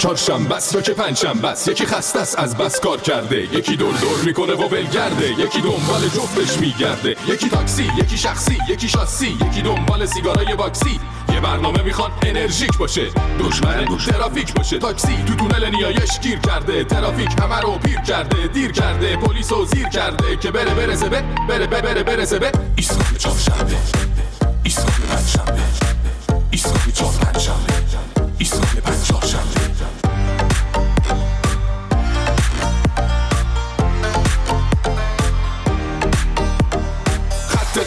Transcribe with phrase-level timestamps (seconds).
[0.00, 1.68] چهارشنبه است یا که پنجشنبه است.
[1.68, 3.36] یکی خسته است از بس کار کرده.
[3.36, 7.16] یکی دور دور می‌کنه و ولگرده یکی دنبال جفتش میگرده.
[7.28, 11.00] یکی تاکسی یکی شخصی یکی شاسی یکی دنبال سیگارای باکسی.
[11.32, 13.06] یه برنامه می‌خوان انرژیک باشه.
[13.40, 14.78] دشمن ترافیک باشه.
[14.78, 16.84] تاکسی تو تونل نیایش گیر کرده.
[16.84, 19.16] ترافیک همه رو پیر کرده دیر کرده.
[19.16, 23.76] پلیس و زیر کرده که بره برسه به بره بره بره برسه به ایستگاه چهارشنبه.
[24.62, 25.60] ایستگاه پنجشنبه.
[26.50, 27.74] ایستگاه چهار پنجشنبه
[28.38, 28.79] ایستگاه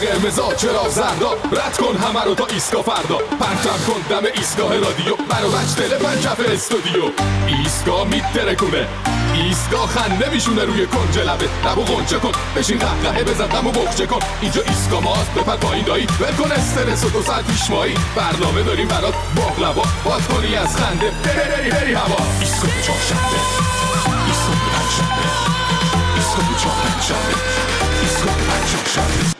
[0.04, 1.32] قرمزا چرا زردا.
[1.52, 3.16] رد کن همه رو تا ایسکا فردا.
[3.16, 5.16] پرتم کن دم ایستگاه رادیو.
[5.16, 7.02] برو بچ دل پنجف استودیو.
[7.46, 8.86] ایستگاه میترکونه
[9.34, 11.48] ایستگاه خنده میشونه روی کنج لبه.
[11.66, 14.18] لبو غنچه کن بشین قهقهه بزن غمو بخچه کن.
[14.40, 16.06] اینجا ایستگاه ماست بپر پایین دایی.
[16.20, 17.94] ول کن استرس و دو ساعت پیش مایی.
[18.16, 21.10] برنامه داریم برات باقلبا باد کنی از خنده.
[21.10, 22.16] بری بری بری هوا.
[22.40, 23.38] ایستگاه چهارشنبه
[24.26, 25.26] ایستگاه پنجشنبه
[26.16, 27.34] ایستگاه چهارشنبه
[28.02, 29.33] ایستگاه پنجشنبه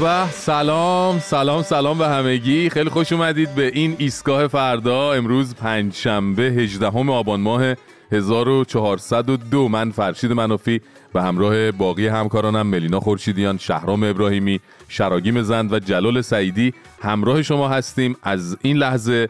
[0.00, 2.70] به سلام سلام سلام به همگی.
[2.70, 5.12] خیلی خوش اومدید به این ایستگاه فردا.
[5.12, 7.74] امروز پنج شنبه 18 آبان ماه
[8.12, 10.80] 1402 من فرشید منافی
[11.12, 17.68] به همراه باقی همکارانم ملینا خورشیدیان شهرام ابراهیمی شراگیم زند و جلال سعیدی همراه شما
[17.68, 19.28] هستیم از این لحظه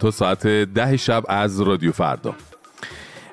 [0.00, 2.34] تا ساعت ده شب از رادیو فردا.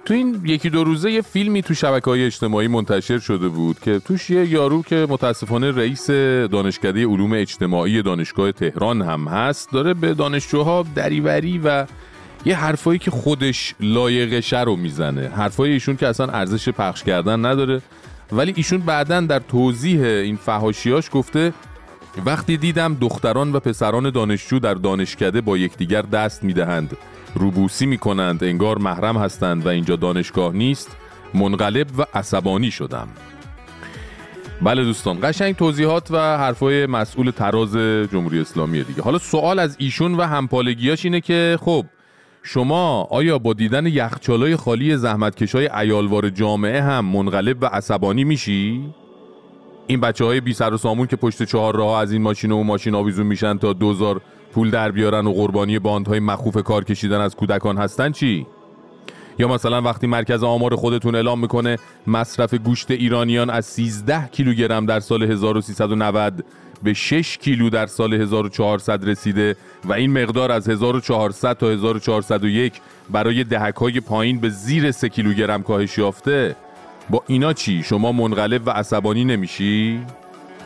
[0.05, 3.99] تو این یکی دو روزه یه فیلمی تو شبکه های اجتماعی منتشر شده بود که
[3.99, 6.09] توش یه یارو که متاسفانه رئیس
[6.51, 11.85] دانشکده علوم اجتماعی دانشگاه تهران هم هست داره به دانشجوها دریوری و
[12.45, 15.27] یه حرفایی که خودش لایقشه رو می‌زنه.
[15.27, 17.81] حرفای ایشون که اصلا ارزش پخش کردن نداره.
[18.31, 21.53] ولی ایشون بعدا در توضیح این فهاشیاش گفته
[22.25, 26.97] وقتی دیدم دختران و پسران دانشجو در دانشکده با یکدیگر دست می‌دهند
[27.35, 30.97] روبوسی می‌کنند انگار محرم هستند و اینجا دانشگاه نیست
[31.33, 33.07] منقلب و عصبانی شدم
[34.61, 37.77] بله دوستان قشنگ توضیحات و حرفای مسئول تراز
[38.11, 41.85] جمهوری اسلامی دیگه حالا سوال از ایشون و همپالگیاش اینه که خب
[42.43, 48.93] شما آیا با دیدن یخچالای خالی زحمتکشای ایالوار جامعه هم منقلب و عصبانی میشی؟
[49.87, 52.63] این بچه های بی سر و سامون که پشت چهار راه از این ماشین و
[52.63, 54.21] ماشین آویزون میشن تا دوزار
[54.53, 58.47] پول در بیارن و قربانی باندهای مخوف کار کشیدن از کودکان هستن چی؟
[59.39, 61.77] یا مثلا وقتی مرکز آمار خودتون اعلام می‌کنه
[62.07, 66.45] مصرف گوشت ایرانیان از 13 کیلوگرم در سال 1390
[66.83, 69.55] به 6 کیلو در سال 1400 رسیده
[69.85, 72.73] و این مقدار از 1400 تا 1401
[73.11, 76.55] برای دهک های پایین به زیر 3 کیلوگرم کاهش یافته.
[77.09, 79.99] با اینا چی؟ شما منقلب و عصبانی نمیشی؟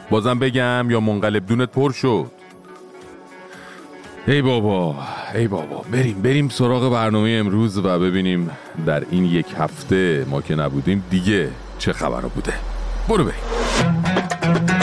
[0.10, 2.37] بازم بگم یا منقلب دونت پر شد.
[4.28, 4.96] ای بابا
[5.36, 5.86] ای بابا.
[5.92, 8.50] بریم بریم سراغ برنامه امروز و ببینیم
[8.86, 11.50] در این یک هفته ما که نبودیم دیگه
[11.80, 12.54] چه خبر بوده.
[13.10, 14.77] برو بریم.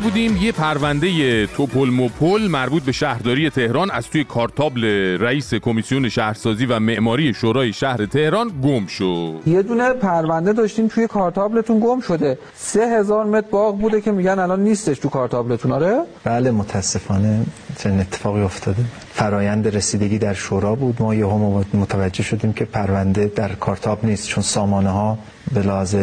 [0.00, 4.84] نبودیم یه پرونده توپل موپل مربوط به شهرداری تهران از توی کارتابل
[5.20, 9.34] رئیس کمیسیون شهرسازی و معماری شورای شهر تهران گم شد.
[9.46, 12.38] یه دونه پرونده داشتیم توی کارتابلتون گم شده.
[12.54, 15.72] سه هزار متر باغ بوده که میگن الان نیستش تو کارتابلتون.
[15.72, 17.46] آره؟ بله متاسفانه
[17.78, 18.84] چنین اتفاقی افتاده.
[19.12, 21.02] فرایند رسیدگی در شورا بود.
[21.02, 25.18] ما یهو متوجه شدیم که پرونده در کارتاب نیست چون سامانه ها
[25.52, 25.96] به لحاظ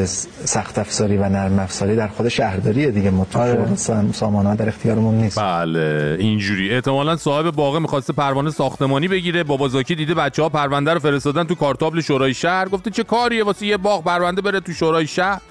[0.45, 3.09] سخت افزاری و نرم افزاری در خود شهرداریه دیگه.
[3.09, 3.75] ما تو آره.
[4.11, 5.39] سامانه ها در اختیارمون نیست.
[5.39, 6.73] بله اینجوری.
[6.73, 9.43] احتمالا صاحب باغ می‌خواسته پروانه ساختمانی بگیره.
[9.43, 12.69] بابا زاکی دیده بچه ها پرونده رو فرستادن تو کارتابل شورای شهر.
[12.69, 15.41] گفته چه کاریه واسه یه باغ پرونده بره تو شورای شهر؟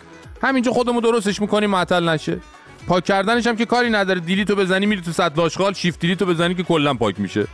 [0.42, 2.38] همینجا خودمون درستش می‌کنیم معطل نشه.
[2.86, 4.20] پاک کردنش هم که کاری نداره.
[4.20, 7.46] delete و بزنی میری تو سطل آشغال shift delete و بزنی که کلا پاک میشه.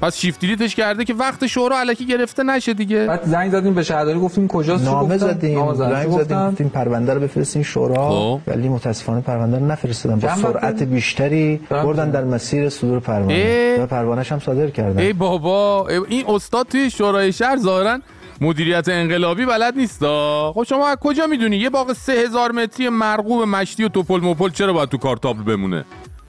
[0.00, 3.74] پس shift delete ش کرده که وقت شورا الکی گرفته نشه دیگه بعد زنگ زدیم
[3.74, 8.40] به شهرداری گفتیم کجاست نامه؟ زدیم نامه زنگ زدیم؟ گفتیم پرونده رو بفرستین شورا خب.
[8.46, 13.76] ولی متاسفانه پرونده رو نفرستادن با سرعت؟ بیشتری بردن؟ در مسیر صدور پروانه.
[13.82, 17.98] و پروانهش هم صادر کردن ای بابا ای- این استاد توی شورای شهر ظاهرا
[18.40, 23.42] مدیریت انقلابی بلد نیستا خب شما از کجا می‌دونی یه باغ سه هزار متری مرغوب
[23.42, 25.84] مشتی و توپل موپل چرا باید تو کارتابل بمونه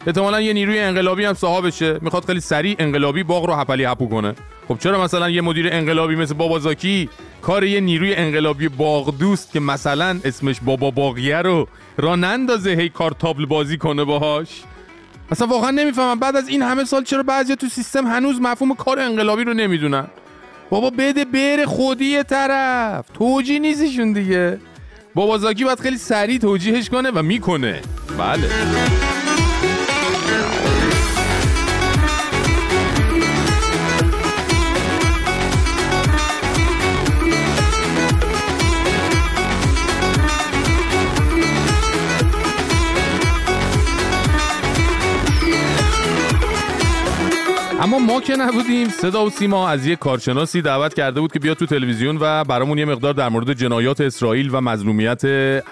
[0.08, 1.98] احتمالا یه نیروی انقلابی هم صاحبشه.
[2.02, 4.34] می‌خواد خیلی سریع انقلابی باغ رو هپلی هپو کنه.
[4.68, 7.10] خب چرا مثلا یه مدیر انقلابی مثل بابازاکی
[7.42, 11.68] کار یه نیروی انقلابی باغ دوست که مثلا اسمش بابا باغیه رو
[11.98, 14.48] را نندازه هی کارتابل بازی کنه باهاش؟
[15.32, 16.20] اصلا واقعا نمی‌فهمم.
[16.20, 20.08] بعد از این همه سال چرا بعضی تو سیستم هنوز مفهوم کار انقلابی رو نمی‌دونن؟
[20.70, 23.06] بابا بده بره خودی طرف.
[23.14, 24.60] توجی نیستشون دیگه.
[25.16, 27.82] بابازاکی باید خیلی سریع توجیهش کنه و می‌کنه.
[28.18, 28.50] بله.
[47.88, 48.90] اما ما که نبودیم.
[48.90, 52.78] صدا و سیما از یه کارشناسی دعوت کرده بود که بیاد تو تلویزیون و برامون
[52.78, 55.26] یه مقدار در مورد جنایات اسرائیل و مظلومیت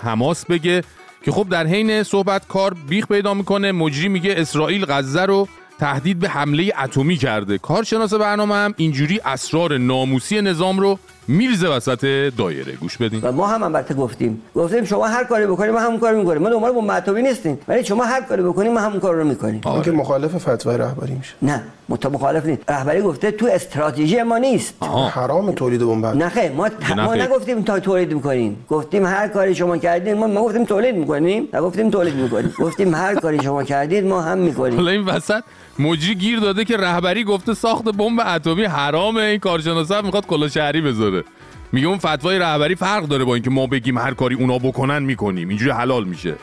[0.04, 0.84] حماس بگه
[1.26, 3.72] که خب در حین صحبت کار بیخ پیدا می‌کنه.
[3.72, 5.48] مجری میگه اسرائیل غزه رو
[5.80, 7.58] تهدید به حمله اتمی کرده.
[7.58, 12.06] کارشناس برنامه هم اینجوری اسرار ناموسی نظام رو میرزه وسط
[12.38, 12.72] دایره.
[12.72, 13.20] گوش بدین.
[13.24, 14.42] و ما هم البته گفتیم.
[14.56, 16.42] گفتیم شما هر کاری بکنیم ما همون کارو می‌کنیم.
[16.42, 17.60] ما دنبال بمب اتمی نیستیم.
[17.68, 19.62] ولی شما هر کاری بکنیم ما همون کار رو می‌کنیم.
[19.66, 21.34] اون که مخالف فتوای رهبری میشه.
[21.42, 22.62] نه مت مخالف نیست.
[22.70, 24.74] رهبری گفته تو استراتژی ما نیست.
[24.80, 25.08] آها.
[25.08, 27.24] حرام تولید بمب نه خیر ما ما خیر.
[27.24, 28.66] نگفتیم تا تولید می‌کنیم.
[28.70, 31.48] گفتیم هر کاری شما کردین ما, ما گفتیم تولید می‌کنیم.
[31.54, 32.54] نگفتیم تولید می‌کنیم.
[32.60, 34.76] گفتیم هر کاری شما کردید ما هم می‌کنیم.
[34.76, 35.44] حالا این وسط
[35.80, 40.48] مجری گیر داده که رهبری گفته ساخت بمب اتمی حرامه این کارشناس هم می‌خواد کلا
[40.48, 41.24] شهری بذاره.
[41.72, 45.50] میگه اون فتوای رهبری فرق داره با اینکه ما بگیم هر کاری اونا بکنن می‌کنیم.
[45.50, 46.36] اینجوری حلال میشه.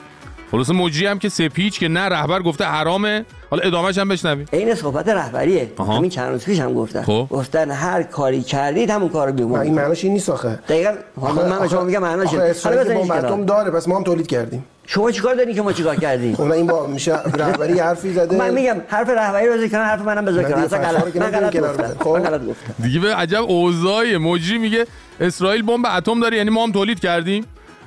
[0.53, 3.25] خلاص مجری هم که سپیچ که نه رهبر گفته حرامه.
[3.51, 4.47] حالا ادامهش هم بشنویم.
[4.53, 5.73] این صحبت رهبریه.
[5.77, 5.97] آها.
[5.97, 7.03] همین چند روز پیش هم گفتن.
[7.03, 7.27] خب.
[7.31, 10.59] گفتن هر کاری کردید همون کارو نه این معناش این نیست آخه.
[10.69, 10.91] دقیقاً
[11.21, 12.35] حالا من به شما میگم معناش.
[12.65, 13.27] حالا کنار.
[13.27, 14.65] اتم داره پس ما هم تولید کردیم.
[14.87, 18.37] شما چیکار دارین که ما چیکار کردیم؟ خب این با میشه رهبری حرفی زده.
[18.37, 21.17] من میگم حرف رهبری رو کنار حرف منم بذار دیگه اصلا غلط.
[21.17, 21.95] من گفتم.
[22.05, 22.09] خب.
[22.09, 22.75] من غلط گفتم.
[22.83, 24.87] دیگه به عجب اوضاعی مجری میگه
[25.21, 27.45] اسرائیل بمب اتم داره یعنی ما هم تولید کردیم.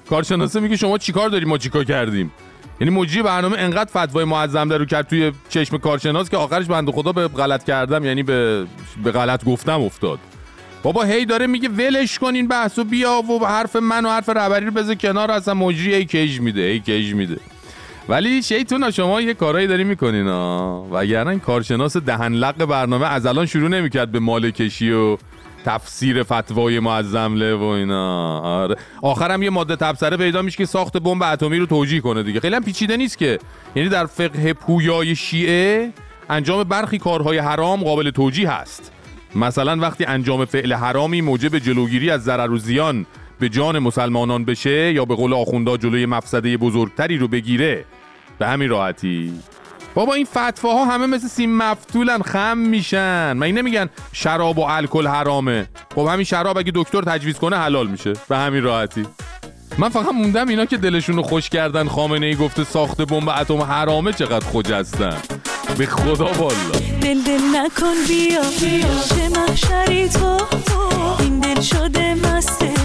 [0.10, 2.32] کارشناسه میگه شما چیکار داری ما چیکار کردیم؟
[2.82, 7.12] یعنی مجری برنامه انقدر فتوای معظم رو کرد توی چشم کارشناس که آخرش بنده خدا
[7.12, 8.66] به غلط کردم یعنی به
[9.04, 10.20] به غلط گفتم افتاد.
[10.84, 14.66] بابا هی داره میگه ولش کنین بحث و بیا و حرف من و حرف رهبری
[14.66, 17.38] رو بذار کنار اصلا مجری هی کیج میده هی کیج میده.
[18.10, 23.26] ولی شیطونا شما یه کارایی داری می‌کنین ها وگرنه این کارشناس دهن لق برنامه از
[23.26, 25.18] الان شروع نمی‌کرد به مال کشی و
[25.66, 28.40] تفسیر فتوای معظم و اینا.
[28.40, 28.76] آره.
[29.02, 32.40] آخرم یه ماده تبصره پیدا میشه که ساخت بمب اتمی رو توجیه کنه دیگه.
[32.40, 33.40] خیلی هم پیچیده نیست که.
[33.76, 35.92] یعنی در فقه پویای شیعه
[36.30, 38.92] انجام برخی کارهای حرام قابل توجیه هست.
[39.36, 43.06] مثلا وقتی انجام فعل حرامی موجب جلوگیری از ضرر و زیان
[43.40, 47.86] به جان مسلمانان بشه یا به قول آخوندا جلوی مفسده بزرگتری رو بگیره.
[48.40, 49.34] به همین راحتی.
[49.96, 53.34] بابا این فتواها همه مثل سیم مفتولن خم میشن.
[53.34, 55.68] من این نمیگن شراب و الکل حرامه.
[55.96, 58.14] خب همین شراب اگه دکتر تجویز کنه حلال میشه.
[58.30, 59.06] به همین راحتی.
[59.78, 61.88] من فقط موندم اینا که دلشون رو خوش کردن.
[61.88, 65.18] خامنه ای گفته ساخت بمب اتم حرامه چقدر خجستن
[65.78, 66.56] به خدا والا.
[67.02, 68.42] دل دل نکن بیا.
[69.10, 70.38] چه محشری تو؟
[71.20, 72.76] این دل شده مستت.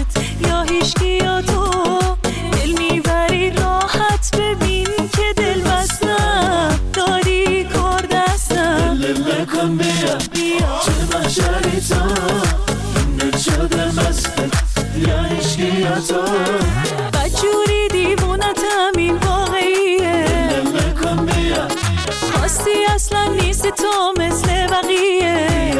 [0.47, 1.69] یا هیچکی یا تو؟
[2.53, 4.80] دل می‌بری راحت ببین.
[10.33, 11.81] بیا چه تو
[13.21, 13.91] این شده
[14.97, 15.19] یا
[15.79, 16.21] یا تو
[17.13, 20.25] بدجوری دیوونتم این واقعیه.
[20.75, 21.67] نکن بیا
[22.95, 25.71] اصلا نیست تو مثل بقیه.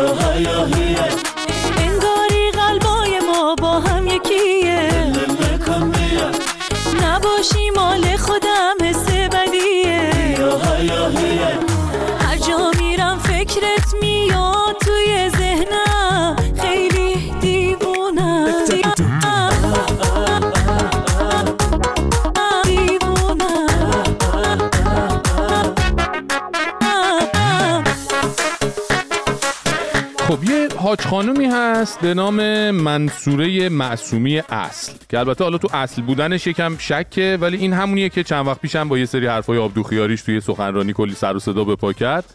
[30.91, 36.77] حاج خانومی هست به نام منصوره معصومی اصل که البته حالا تو اصل بودنش یکم
[36.77, 40.93] شکه ولی این همونیه که چند وقت پیشم با یه سری حرفای آبدوخیاریش توی سخنرانی
[40.93, 42.25] کلی سر و صدا به پا کرد.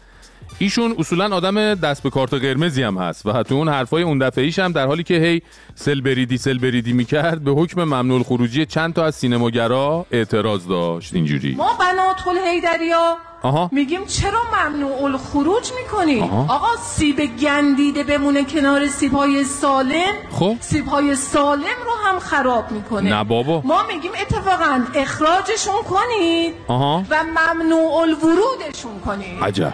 [0.59, 4.43] ایشون اصولا آدم دست به کارت قرمزی هم هست و حتی اون حرفای اون دفعه
[4.43, 5.41] ایش هم در حالی که هی
[5.75, 11.13] سل بریدی سل بریدی می‌کرد به حکم ممنوع خروجی چند تا از سینماگرا اعتراض داشت
[11.13, 11.55] اینجوری.
[11.55, 13.69] ما بنات الهیدریا آها.
[13.71, 16.55] میگیم چرا ممنوع الخروج می‌کنی؟ آها.
[16.55, 20.55] آقا سیب گندیده بمونه کنار سیب های سالم خب.
[20.59, 23.09] سیب های سالم رو هم خراب می‌کنه.
[23.09, 23.61] نه بابا.
[23.65, 27.03] ما میگیم اتفاقا اخراجشون کنید آها.
[27.09, 29.73] و ممنوع الورودشون کنید عجب.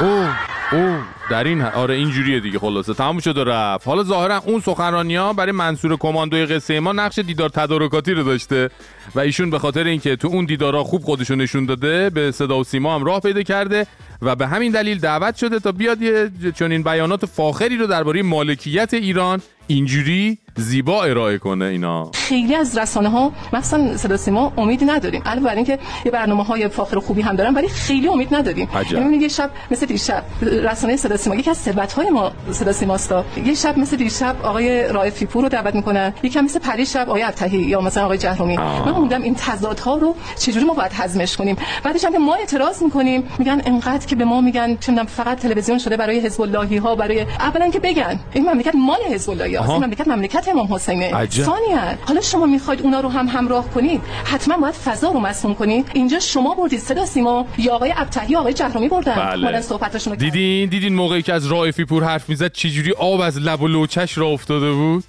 [0.00, 0.26] او
[0.72, 0.98] او
[1.30, 2.94] در این آره اینجوریه دیگه خلاصه.
[2.94, 3.86] تموم شد و رفت.
[3.86, 8.70] حالا ظاهرا اون سخنرانی ها برای منصور کماندوی قصه ما نقش دیدار تدارکاتی رو داشته
[9.14, 12.64] و ایشون به خاطر اینکه تو اون دیدارا خوب خودشو نشون داده به صدا و
[12.64, 13.86] سیما هم راه پیدا کرده
[14.22, 18.94] و به همین دلیل دعوت شده تا بیاد یه چنین بیانات فاخری رو درباره مالکیت
[18.94, 22.10] ایران اینجوری زیبا ارائه کنه اینا.
[22.14, 25.22] خیلی از رسانه ها مثلا صدا سیما امیدی نداریم.
[25.26, 28.68] علاوه بر اینکه یه برنامه های فاخر خوبی هم دارن ولی خیلی امید نداریم.
[28.90, 33.24] یعنی یه شب مثل دیشب رسانه صدا سیما یکی از ثروت های ما صدا سیماستا
[33.44, 37.22] یه شب مثل دیشب آقای رائفی پور رو دعوت می‌کنن یکم مثل پری شب آقای
[37.22, 38.56] ابتهی یا مثلا آقای جهرومی.
[38.56, 42.82] من موندم این تضادها رو چجوری ما باید هضمش کنیم؟ بعدش هم که ما اعتراض
[42.82, 46.76] می‌کنیم میگن انقدر که به ما میگن چه می‌دونم فقط تلویزیون شده برای حزب اللهی
[46.76, 48.20] ها برای اولا که بگن.
[48.32, 49.72] این مملکت مال حزب اللهی آها.
[49.72, 51.44] این مملکت مملکت امام حسینه عجب.
[51.44, 55.90] ثانیاً حالا شما می‌خواید اونا رو هم همراه کنید حتما باید فضا رو مسموم کنید.
[55.94, 57.46] اینجا شما بردید صدا سیما.
[57.58, 59.14] یا آقای ابتهی آقای جهرومی بردن.
[59.14, 59.60] بله.
[59.60, 60.14] کردن.
[60.14, 64.18] دیدین؟ دیدین موقعی که از رائفی پور حرف می‌زد چجوری آب از لب و لوچش
[64.18, 65.04] را افتاده بود؟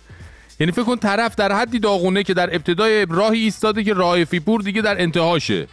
[0.60, 4.62] یعنی فکر کن طرف در حدی داغونه که در ابتدای راهی ایستاده که رائفی پور
[4.62, 5.68] دیگه در انتهاشه.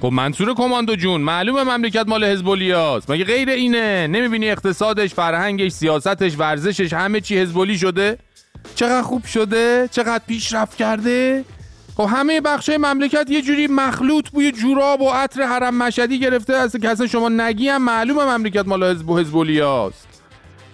[0.00, 5.72] خب منصور کماندو جون معلومه مملکت مال حزب است مگه غیر اینه؟ نمی‌بینی اقتصادش فرهنگش
[5.72, 8.18] سیاستش ورزشش همه چی حزب شده؟
[8.74, 11.44] چقدر خوب شده چقدر پیشرفت کرده.
[11.96, 16.80] خب همه بخش مملکت یه جوری مخلوط بوی جوراب و عطر حرم مشهدی گرفته است
[16.80, 20.08] که اصلا شما نگی هم معلومه مملکت مال حزب و حزبولیاست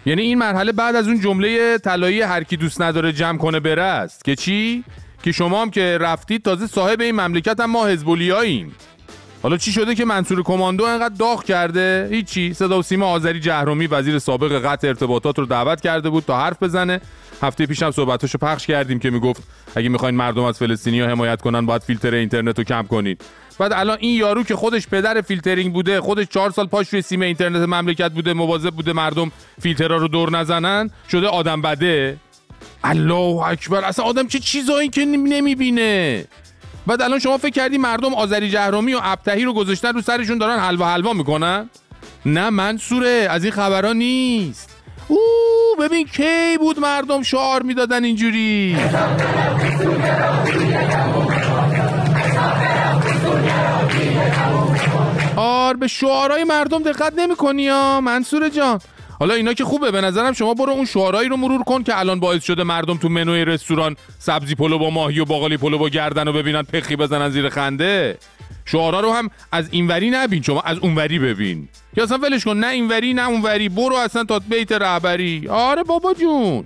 [0.07, 3.83] یعنی این مرحله بعد از اون جمله طلایی هر کی دوست نداره جمع کنه بره
[3.83, 4.25] است.
[4.25, 4.85] که چی؟
[5.23, 8.75] که شما هم که رفتید تازه صاحب این مملکت هم ما حزب‌اللهیاییم
[9.43, 12.55] حالا چی شده که منصور کماندو انقدر داغ کرده؟ هیچی.
[12.55, 16.63] صدا و سیما آذری جهرمی وزیر سابق قطع ارتباطات رو دعوت کرده بود تا حرف
[16.63, 17.01] بزنه.
[17.43, 19.43] هفته پیشم صحبتاشو پخش کردیم که می‌گفت
[19.77, 23.25] اگه می‌خواین مردم از فلسطینیا حمایت کنن باید فیلتر اینترنت رو کم کنید
[23.59, 27.23] بعد الان این یارو که خودش پدر فیلترینگ بوده خودش چهار سال پاش روی سیم
[27.23, 29.33] اینترنت مملکت بوده مواظب بوده مردم
[29.63, 32.17] فیلترها رو دور نزنن شده آدم بده.
[32.85, 36.25] الله اکبر اصلا آدم چه چیزایی که نمی‌بینه.
[36.87, 40.59] بعد الان شما فکر کردی مردم آذری جهرومی و ابتهی رو گذاشتن رو سرشون دارن
[40.59, 41.71] حلوا حلوا می‌کنن؟
[42.27, 44.80] نه منصوره از این خبرها نیست.
[45.11, 45.19] او
[45.81, 48.77] ببین کی بود مردم شعار می‌دادن اینجوری؟
[55.37, 58.81] آر به شعارهای مردم دقت نمی‌کنی یا منصور جان.
[59.19, 62.21] حالا اینا که خوبه به نظرم شما برو اون شعارهایی رو مرور کن که الان
[62.21, 66.27] باعث شده مردم تو منوی رستوران سبزی پلو با ماهی و باقالی پلو با گردن
[66.27, 68.19] رو ببینن پخی بزنن زیر خنده.
[68.65, 71.69] شعارا رو هم از اینوری نبین شما از اونوری ببین.
[71.97, 75.49] یا اصلا ولش کن نه اینوری نه اونوری برو اصلا تا بیت رهبری.
[75.49, 76.65] آره بابا جون.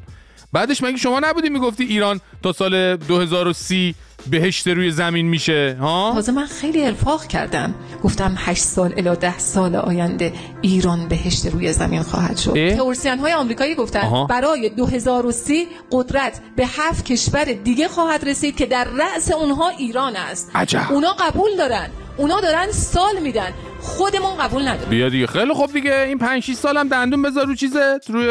[0.53, 3.95] بعدش مگه شما نبودی می‌گفتی ایران تا سال 2030
[4.31, 9.39] بهشت روی زمین میشه ها تازه من خیلی ارفاق کردم گفتم 8 سال الی 10
[9.39, 14.25] سال آینده ایران بهشت روی زمین خواهد شد؟ تئوریسین های آمریکایی گفتن آها.
[14.25, 20.51] برای 2030 قدرت به هفت کشور دیگه خواهد رسید که در رأس اونها ایران است
[20.55, 20.87] عجب.
[20.91, 23.53] اونا قبول دارن اونا دارن سال میدن.
[23.81, 24.89] خودمون قبول نداریم.
[24.89, 25.27] بیا دیگه.
[25.27, 26.01] خیلی خوب دیگه.
[26.09, 28.29] این 5 6 سالم دندون بذار رو چیزت روی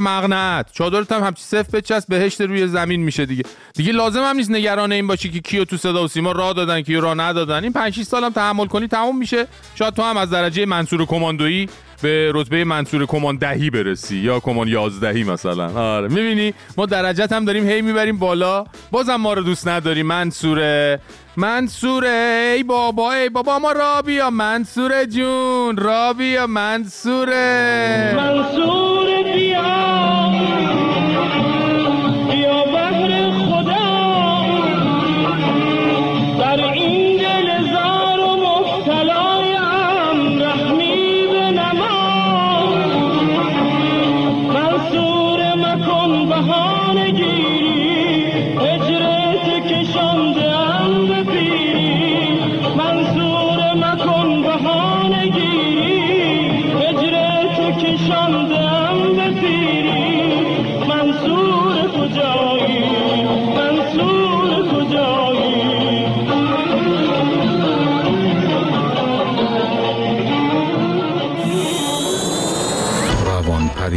[0.00, 3.42] مغنت چادرت هم همچی صف بچسب بهشت روی زمین میشه دیگه.
[3.74, 6.80] دیگه لازم هم نیست نگران این باشی که کیو تو صدا و سیما راه دادن
[6.80, 7.62] کیو راه ندادن.
[7.62, 9.46] این 5 6 سالم تحمل کنی تموم میشه.
[9.74, 11.68] شاید تو هم از درجه منصور کماندویی
[12.02, 15.96] به رتبه منصور کمان دهی برسی یا کمان یازدهی مثلا.
[15.96, 16.08] آره.
[16.08, 18.64] می‌بینی؟ ما درجت هم داریم هی می‌بریم بالا.
[18.90, 21.00] بازم ما رو دوست نداری منصوره.
[21.36, 30.05] منصوره ای بابا ای بابا ما را بیا منصوره جون را بیا منصوره منصور بیا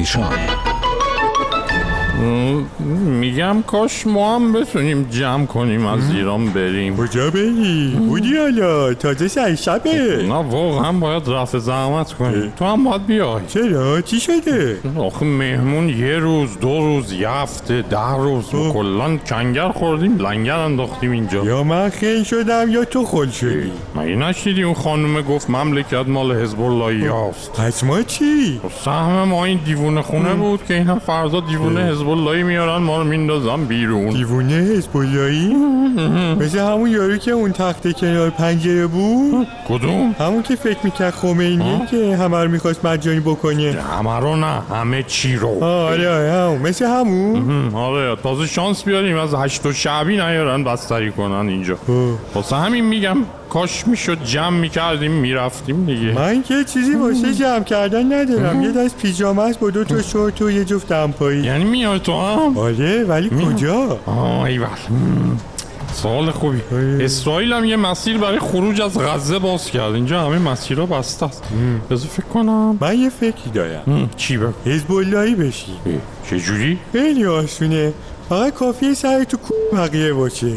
[0.09, 0.58] Sean.
[3.39, 6.98] میگم کاش ما هم بتونیم جمع کنیم از ایران بریم.
[6.98, 10.25] کجا بری؟ بودی حالا؟ تازه سر شبه.
[10.27, 12.53] نه واقعا باید رفع زحمت کنیم.
[12.58, 13.41] تو هم باید بیای.
[13.48, 18.46] چرا؟ چی شده؟ آخه مهمون یه روز دو روز یه هفته ده روز.
[18.46, 18.74] خب.
[18.74, 21.46] کلا کنگر خوردیم لنگر انداختیم اینجا.
[21.46, 26.31] یا من خیلی شدم یا تو خل شدی؟ مگه نشنیدی؟ اون خانومه گفت مملکت مال
[26.31, 27.53] حزب الله هاست.
[27.53, 32.43] پس ما چی؟ سهم ما این دیوونه خونه بود که اینا فردا دیوونه حزب اللهی
[32.43, 34.09] میارن ما رو میندازن بیرون.
[34.09, 35.55] دیوونه اللهی؟
[36.41, 41.81] مثل همون یارو که اون تخت کنار پنجره بود؟ کدوم؟ همون که فکر می‌کرد خمینی
[41.91, 43.77] که همه رو می‌خواست مجانی بکنه.
[43.98, 45.63] همه رو نه همه چی رو.
[45.63, 46.62] آره همون.
[46.62, 47.74] مثل همون.
[47.75, 51.77] آره تازه شانس بیاریم از هشت و شعبی نیارن بستری کنن اینجا.
[52.36, 53.17] واسه همین میگم
[53.50, 56.13] کاش می‌شد جمع می‌کردیم می‌رفتیم دیگه.
[56.13, 58.62] من که چیزی واسه جمع کردن ندارم.
[58.62, 61.43] یه دست پیژامه است با دو تا شورت و یه جفت دمپایی.
[61.43, 63.03] یعنی میای تو هم؟ آره.
[63.09, 64.67] ولی کجا؟ آه ایول
[65.93, 66.61] سوال خوبی.
[67.01, 69.93] اسرائیل هم یه مسیر برای خروج از غزه باز کرد.
[69.93, 71.43] اینجا همه مسیرها بسته است.
[71.89, 72.77] بذار فکر کنم.
[72.81, 74.09] من یه فکری دارم.
[74.17, 74.87] چی بگو؟ حزب
[75.35, 75.71] بشی
[76.29, 77.93] چجوری؟ خیلی آسونه.
[78.29, 80.48] فقط کافیه سر تو کو بقیه باشه.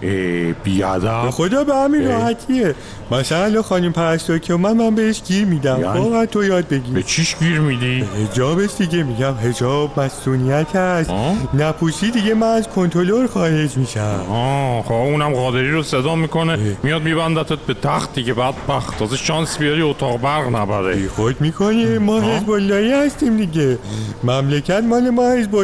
[0.00, 1.30] به بیادب.
[1.30, 2.74] خدا به همین راحتیه.
[3.10, 5.80] مثلا خانم پرستار که من من بهش گیر میدم.
[5.80, 6.94] یعنی؟ فقط تو یاد بگیر.
[6.94, 9.32] به چیش گیر میدی؟ حجابش دیگه میگم.
[9.32, 11.10] حجاب مسئولیت هست
[11.54, 14.26] نپوشی دیگه من از کنترل خارج میشم.
[14.30, 16.58] آه خب اونم قادری رو صدا می‌کنه.
[16.82, 21.08] میاد میبندتت به تختی که بعد بخت تازه شانس بیاری اتاق برق نبره.
[21.08, 21.98] خود می‌کنی.
[21.98, 22.50] ما حزب
[22.92, 23.78] هستیم دیگه.
[24.24, 25.54] مملکت مال ما حزب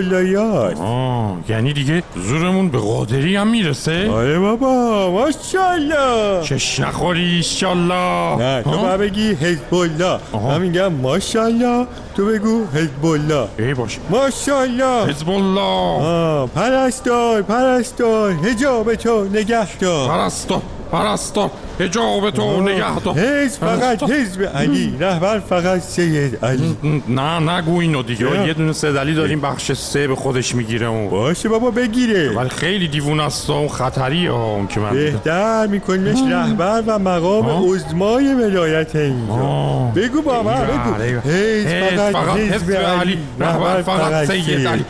[1.48, 6.42] یعنی دیگه زورمون به قادری هم می‌رسه؟ آره بابا ماشاءالله.
[6.42, 13.06] چش نخوری ایشالله نه تو باید بگی حزب الله من میگم ماشاءالله تو بگو حزب
[13.06, 15.06] الله ای باشه ماشاءالله.
[15.06, 20.62] حزب الله پرستار پرستار حجاب تو نگه دار پرستار.
[20.92, 26.76] پرستار حجاب تو نگه دار حزب فقط حزب علی رهبر فقط سید علی.
[27.08, 31.08] نه نگو اینو دیگه؟ یه دونه سدلی داریم بخش سه به خودش می‌گیره اون.
[31.08, 32.30] باشه بابا بگیره.
[32.36, 34.90] ولی خیلی دیوونه است و اون خطریه ها اون که من.
[34.90, 39.92] بهتر میکنیمش رهبر و مقام عظمای ولایت اینجا.
[39.96, 41.30] بگو با من بگو.
[41.30, 43.18] حزب فقط حزب علی.
[43.40, 44.84] رهبر فقط سید علی.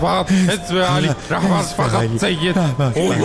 [0.00, 1.08] فقط حزب علی.
[1.30, 2.58] رهبر فقط سید.
[2.94, 3.16] اوه،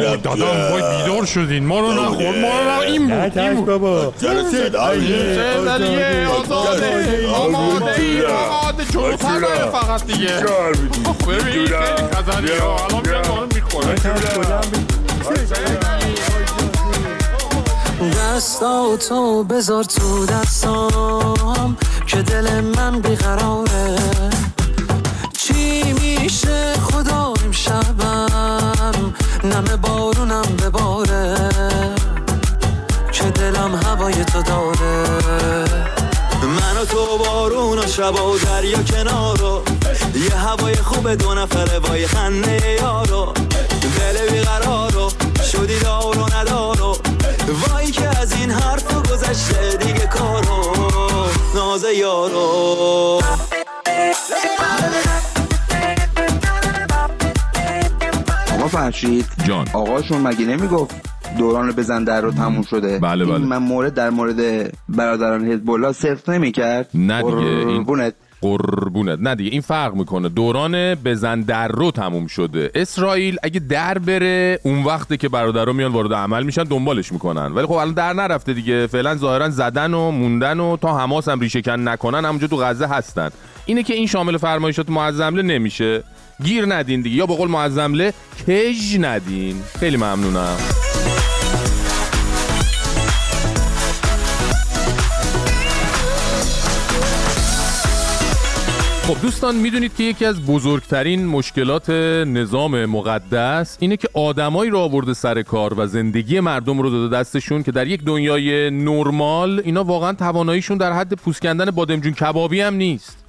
[0.00, 3.66] دادم وای بیدار شدین ما رو نخور ما رو نخور این بود این نترس بود
[3.66, 4.12] بابا
[4.76, 10.40] علیه آزاده آماده ای آماده چون فقط دیگه
[11.28, 11.68] ببین خیلی
[12.12, 13.94] خطریه ها الان میاد ما رو می‌خوره
[18.36, 21.76] دستا تو بذار تو دستام
[22.06, 23.96] که دل من بیقراره
[25.38, 28.11] چی میشه خدا امشبم
[29.44, 31.50] نم بارونم بباره
[33.12, 35.64] که دلم هوای تو داره.
[36.42, 39.62] من و تو بارون و شب و دریا کنارو
[40.14, 43.32] یه هوای خوب دو نفره وای خنده یارو
[43.98, 45.10] دل بیقرارو
[45.52, 46.96] شدی دار و ندارو
[47.48, 50.76] وای که از این حرف گذشته دیگه کارو
[51.54, 53.20] ناز یارو
[58.72, 59.26] فرشید.
[59.44, 59.66] جان.
[59.72, 60.94] آقاشون مگه نمی‌گفت
[61.38, 63.46] دوران بزن در رو تموم شده؟ بله، این بله.
[63.46, 68.14] من مورد در مورد برادران حزب الله صرف نمی‌کرد؟ نه دیگه این قربونت.
[68.40, 69.18] قربونت.
[69.22, 70.28] نه دیگه این فرق می‌کنه.
[70.28, 72.70] دوران بزن در رو تموم شده.
[72.74, 77.52] اسرائیل اگه در بره اون وقته که برادرها میان وارد عمل میشن دنبالش می‌کنن.
[77.52, 78.86] ولی خب الان در نرفته دیگه.
[78.86, 82.86] فعلا ظاهرا زدن و موندن و تا حماس هم ریشه کن نکنن همونجا تو غزه
[82.86, 83.30] هستن.
[83.66, 86.02] اینه که این شامل فرمایشات معظمله نمیشه.
[86.42, 87.16] گیر ندین دیگه.
[87.16, 88.12] یا به قول معظمله
[88.46, 89.56] کج ندین.
[89.80, 90.56] خیلی ممنونم.
[99.02, 105.14] خب دوستان می‌دونید که یکی از بزرگترین مشکلات نظام مقدس اینه که آدمایی رو آورده
[105.14, 110.12] سر کار و زندگی مردم رو داده دستشون که در یک دنیای نرمال اینا واقعا
[110.12, 113.21] تواناییشون در حد پوست کندن بادمجون کبابی هم نیست.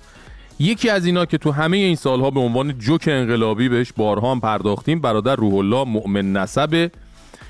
[0.59, 4.39] یکی از اینا که تو همه این سالها به عنوان جوک انقلابی بهش بارها هم
[4.39, 6.91] پرداختیم برادر روح الله مؤمن نسبه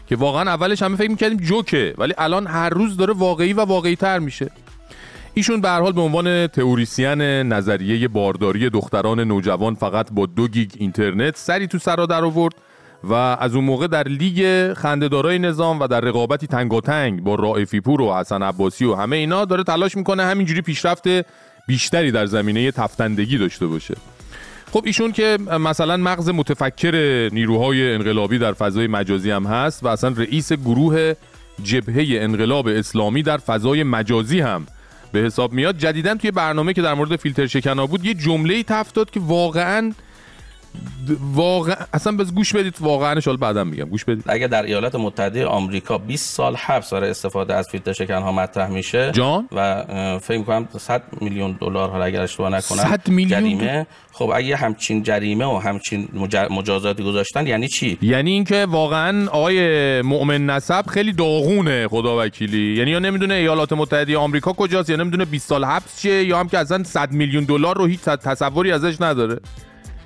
[0.08, 3.96] که واقعا اولش همه فکر می‌کردیم جوکه ولی الان هر روز داره واقعی و واقعی
[3.96, 4.52] تر میشه.
[5.34, 11.38] ایشون به حال به عنوان تئوریسین نظریه بارداری دختران نوجوان فقط با دو گیگ اینترنت
[11.38, 12.54] سری تو سرا در آورد
[13.04, 18.02] و از اون موقع در لیگ خندهدارای نظام و در رقابتی تنگاتنگ با رائفی پور
[18.02, 21.08] و حسن عباسی و همه اینا داره تلاش می‌کنه همینجوری پیشرفت
[21.68, 23.96] بیشتری در زمینه تفتندگی داشته باشه.
[24.72, 30.14] خب ایشون که مثلا مغز متفکر نیروهای انقلابی در فضای مجازی هم هست و اصلا
[30.18, 31.14] رئیس گروه
[31.64, 34.66] جبهه انقلاب اسلامی در فضای مجازی هم
[35.12, 35.78] به حساب میاد.
[35.78, 39.92] جدیدا توی برنامه که در مورد فیلتر شکنا بود یه جمله تفت داد که واقعا
[41.34, 43.86] واقعا اصلا بز گوش بدید واقعا حالا بعدم میگم.
[43.86, 44.24] گوش بدید.
[44.28, 48.70] اگه در ایالات متحده آمریکا 20 سال حبس برای استفاده از فیلتر شکن ها مطرح
[48.70, 49.86] میشه جان؟ و
[50.20, 53.88] فکر می‌کنم 100 میلیون دلار حالا اگر اشتباه نکنم 100 میلیون جریمه.
[54.12, 60.02] خب اگه همچین جریمه و همچین مج- مجازاتی گذاشتن یعنی چی؟ یعنی اینکه واقعا آقای
[60.02, 62.76] مؤمن نسب خیلی داغونه خدا وکیلی.
[62.78, 66.50] یعنی یا نمی‌دونه ایالات متحده آمریکا کجاست یا نمی‌دونه 20 سال حبس چیه یا هم
[66.50, 69.40] که اصلا 100 میلیون دلار رو هیچ تصوری ازش نداره.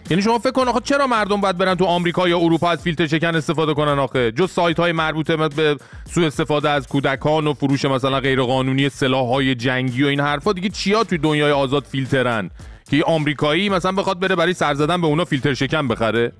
[0.09, 3.07] یعنی شما فکر کن آخه چرا مردم باید برن تو آمریکا یا اروپا از فیلتر
[3.07, 5.77] شکن استفاده کنن آخه؟ جز سایت های مربوطه به
[6.13, 10.69] سوء استفاده از کودکان و فروش مثلا غیرقانونی سلاح های جنگی و این حرفا دیگه
[10.69, 12.49] چیا توی دنیای آزاد فیلترن؟
[12.91, 16.31] که آمریکایی مثلا بخواد بره برای سر زدن به اونا فیلتر شکن بخره؟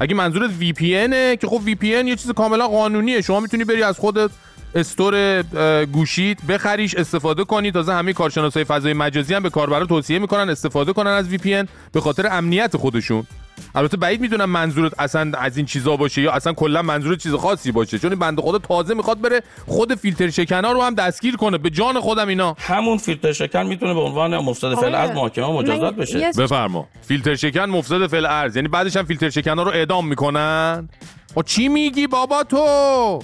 [0.00, 3.20] اگه منظورت وی پی که خب وی پی یه چیز کاملا قانونیه.
[3.20, 4.30] شما می‌تونی بری از خودت
[4.74, 5.42] store
[5.84, 7.72] گوشیت بخریش استفاده کنی.
[7.72, 12.00] تازه همه کارشناسای فضای مجازی هم به کاربرا توصیه می‌کنن استفاده کنن از VPN به
[12.00, 13.26] خاطر امنیت خودشون.
[13.74, 17.72] البته بعید می‌دونم منظورت اصلا از این چیزا باشه یا اصلا کلا منظور چیز خاصی
[17.72, 17.98] باشه.
[17.98, 21.58] چون این بنده خدا تازه می‌خواد بره خود فیلتر شکنا رو هم دستگیر کنه.
[21.58, 22.56] به جان خودم اینا.
[22.58, 26.30] همون فیلتر شکن می‌تونه به عنوان مفسد فعل از محاکمه مجازات بشه.
[26.38, 26.88] بفرما.
[27.02, 30.88] فیلتر شکن مفسد فعل ارز یعنی بعدش هم فیلتر شکنا رو اعدام می‌کنن.
[31.36, 33.22] و چی میگی بابا تو؟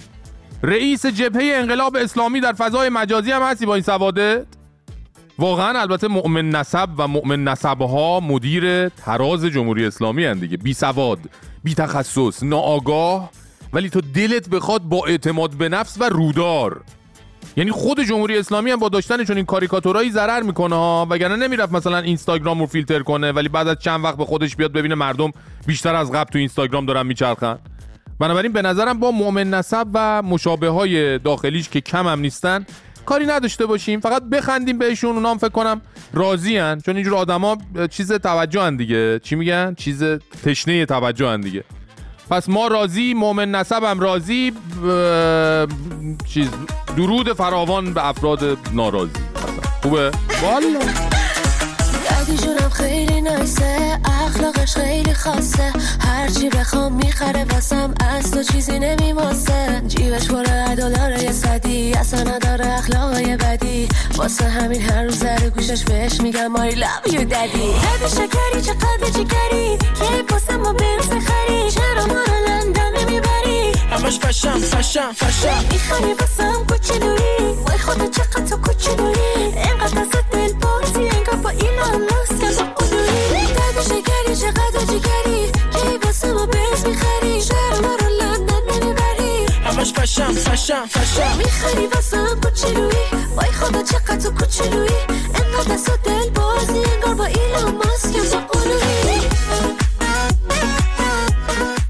[0.63, 4.47] رئیس جبهه انقلاب اسلامی در فضای مجازی هم هستی با این سوادت؟
[5.39, 10.57] واقعا البته مؤمن نسب و مؤمن نسبها مدیر تراز جمهوری اسلامی هن دیگه.
[10.57, 11.19] بی سواد
[11.65, 13.31] بی تخصص ناآگاه.
[13.73, 16.81] ولی تو دلت بخواد با اعتماد به نفس و رودار.
[17.57, 21.07] یعنی خود جمهوری اسلامی هم با داشتن چون این کاریکاتورایی ضرر می‌کنه ها.
[21.11, 24.73] وگرنه نمی‌رفت مثلا اینستاگرام رو فیلتر کنه ولی بعد از چند وقت به خودش بیاد
[24.73, 25.33] ببینه مردم
[25.67, 27.59] بیشتر از قبل تو اینستاگرام دارن میچرخن.
[28.21, 32.67] بنابراین به نظرم با مؤمن نسب و مشابه های داخلیش که کم هم نیستن
[33.07, 34.01] کاری نداشته باشیم.
[34.01, 35.15] فقط بخندیم بهشون.
[35.17, 35.81] اونا هم فکر کنم
[36.13, 36.81] راضی هن.
[36.81, 37.59] چون اینجور آدما
[37.91, 39.19] چیز توجه هن دیگه.
[39.19, 40.05] چی میگن؟ چیز
[40.45, 41.65] تشنه توجه هن دیگه.
[42.31, 44.53] پس ما راضی مؤمن نسب هم راضی
[44.85, 45.67] اه،
[46.27, 46.49] چیز
[46.97, 49.13] درود فراوان به افراد ناراضی.
[49.83, 50.11] خوبه؟
[50.43, 50.81] والا.
[52.37, 55.73] جونم خیلی نایسه اخلاقش خیلی خاصه.
[56.01, 59.83] هرچی بخوام می‌خره واسم از تو چیزی نمیماسه.
[59.87, 60.43] جیبش پر
[60.75, 63.89] دلار یه صدی اصلا نداره اخلاقای بدی.
[64.17, 67.85] واسه همین هر روز در گوشش بهش میگم I love you daddy.
[67.85, 74.19] هر شکری چقدر جگری کی واسه ما برس بخری چرا ما رو لندن نمی‌بری؟ همش
[74.19, 81.09] فشم فشم فشم می‌خوای واسم کوچولویی وای خدا چقدر تو کوچولویی اینقدر از دل بازی
[81.17, 82.07] انگار با ایلان
[84.91, 89.47] جگری کی واسه ما برس می‌خری؟ چرا ما رو لندن نمی‌بری.
[89.65, 93.09] همش فشم فشم فشم می‌خوای واسم کوچولویی.
[93.37, 94.91] وای خدا چقدر تو کوچولویی.
[95.35, 99.21] اینقدر از دل بازی انگار با ایلان ماسک با قلویی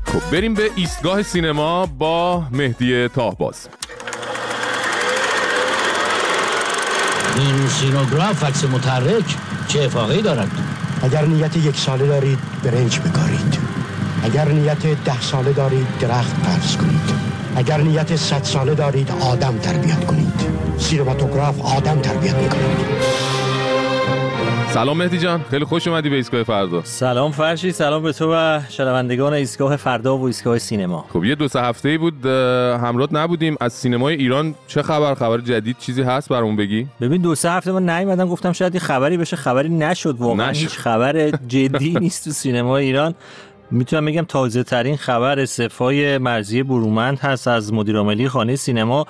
[0.07, 3.69] خب بریم به ایستگاه سینما با مهدی تاهباز.
[7.37, 9.37] این سینوگراف عکس متحرک
[9.69, 10.51] چه افاقی دارد؟
[11.03, 13.59] اگر نیت یک ساله دارید برنج بکارید.
[14.25, 17.11] اگر نیت ده ساله دارید درخت پرس کنید.
[17.57, 20.33] اگر نیت صد ساله دارید آدم تربیت کنید.
[20.79, 23.30] سینماتوگراف آدم تربیت می‌کنید.
[24.75, 25.45] سلام مهدی جان.
[25.51, 26.83] خیلی خوش اومدی به ایستگاه فردا.
[26.85, 31.05] سلام فرشی سلام به تو و شنوندگان ایستگاه فردا و ایستگاه سینما.
[31.13, 33.57] خب یه دو سه هفته ای بود اه، همراه نبودیم.
[33.61, 37.73] از سینمای ایران چه خبر؟ خبر جدید چیزی هست برامون بگی؟ ببین دو سه هفته
[37.73, 39.37] من نیومدم گفتم شاید یه خبری بشه.
[39.37, 40.61] خبری نشد واقعا نشد.
[40.61, 43.15] هیچ خبر جدی نیست تو سینما ایران.
[43.71, 49.07] می‌تونم بگم تازه ترین خبر استعفای مرزی برومند هست از مدیرعاملی خانه سینما.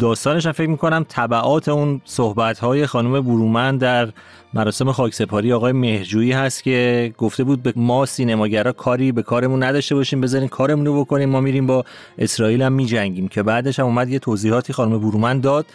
[0.00, 4.08] داستانش هم فکر می‌کنم تبعات اون صحبت های خانم برومند در
[4.54, 9.94] مراسم خاکسپاری آقای مهرجویی هست که گفته بود به ما سینماگرا کاری به کارمون نداشته
[9.94, 11.84] باشیم بذارین کارمون رو بکنیم ما میریم با
[12.18, 13.28] اسرائیل هم میجنگیم.
[13.28, 15.66] که بعدش هم اومد یه توضیحاتی خانم برومند داد.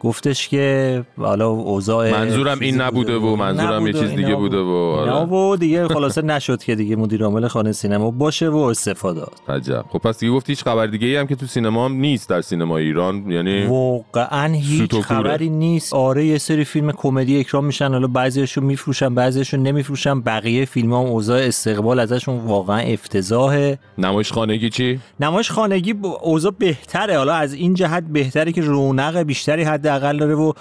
[0.00, 5.12] گفتش که حالا اوضاع منظورم این نبوده و منظورم یه چیز دیگه بوده و آره.
[5.12, 9.84] و دیگه خلاصه نشد که دیگه مدیر عامل خانه سینما باشه و استفاده عجب.
[9.88, 12.40] خب پس دیگه گفتی هیچ خبر دیگه ای هم که تو سینما هم نیست در
[12.40, 13.30] سینما ایران.
[13.30, 14.94] یعنی واقعا هیچ.
[14.94, 15.94] خبری نیست.
[15.94, 17.92] آره یه سری فیلم کمدی اکرام میشن.
[17.92, 20.20] حالا بعضیاشون میفروشن بعضیاشون نمیفروشن.
[20.20, 23.78] بقیه فیلم ها اوضاع استقبال ازشون واقعا افتضاحه.
[23.98, 27.16] نمایش خانگی چی؟ نمایش خانگی اوضاع بهتره.
[27.16, 30.52] حالا از این جهت بهتره که رونق بیشتری حداقل داره و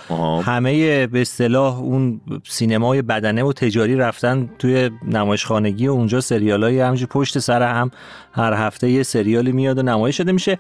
[0.42, 6.64] همه به اصطلاح اون سینمای بدنه و تجاری رفتن توی نمایش خانگی و اونجا سریال
[6.64, 7.92] های پشت سر هم.
[8.32, 10.58] هر هفته یه سریالی میاد و نمایش شده میشه.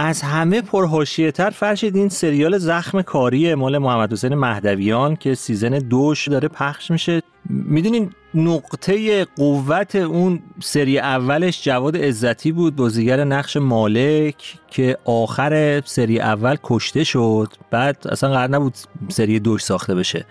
[0.00, 5.78] از همه پرهاشیه تر فرشید این سریال زخم کاری مال محمد حسین مهدویان که سیزن
[5.78, 7.22] دوش داره پخش میشه.
[7.50, 16.20] می‌دونین نقطه قوت اون سری اولش جواد عزتی بود بازیگر نقش مالک که آخر سری
[16.20, 17.48] اول کشته شد.
[17.70, 18.74] بعد اصلا قرار نبود
[19.08, 20.24] سری دوش ساخته بشه.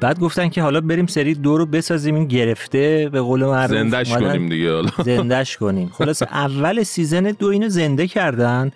[0.00, 3.08] بعد گفتن که حالا بریم سری دو رو بسازیم این گرفته.
[3.12, 4.90] به قول معروف زندش کنیم دیگه حالا.
[5.04, 5.90] زندش کنیم.
[5.98, 8.70] خلاص اول سیزن دو اینو زنده کردن.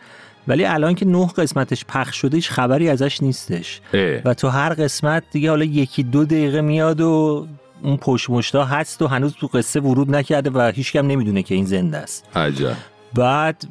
[0.49, 3.81] ولی الان که نه قسمتش پخش شده هیچ خبری ازش نیستش.
[3.95, 4.21] اه.
[4.25, 7.47] و تو هر قسمت دیگه حالا یکی دو دقیقه میاد و
[7.83, 11.97] اون پشمشتا هست و هنوز تو قصه ورود نکرده و هیچکم نمی‌دونه که این زنده
[11.97, 12.25] است.
[12.37, 12.77] عجب.
[13.15, 13.65] بعد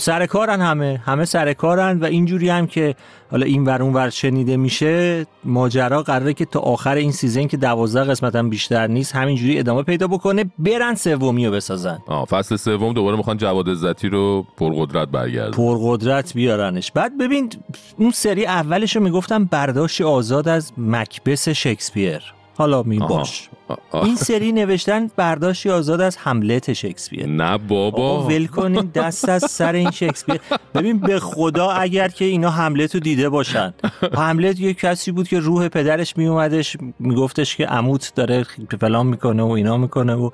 [0.00, 2.94] سر کارن همه همه سر کارن و اینجوری هم که
[3.30, 7.56] حالا این ور اون ور شنیده میشه ماجرا قراره که تا آخر این season که
[7.56, 11.98] دوازده قسمت هم بیشتر نیست همینجوری ادامه پیدا بکنه برن سومی رو بسازن.
[12.06, 16.92] آه فصل سوم دوباره می‌خوان جواد عزتی رو پرقدرت برگردن پرقدرت بیارنش.
[16.92, 17.50] بعد ببین
[17.96, 22.22] اون سری اولش رو می‌گفتم برداشت آزاد از مکبث شکسپیر.
[22.56, 22.98] حالا می.
[22.98, 23.48] باش.
[23.92, 27.26] این سری نوشتن برداشتی آزاد از هملت شکسپیر.
[27.26, 28.22] نه بابا.
[28.26, 30.40] ول کنین دست از سر این شکسپیر.
[30.74, 33.74] ببین به خدا اگر که اینا حملت رو دیده باشن.
[34.14, 38.46] حملت یه کسی بود که روح پدرش میومدش میگفتش که عموت داره
[38.80, 40.30] فلان می‌کنه و اینا می‌کنه و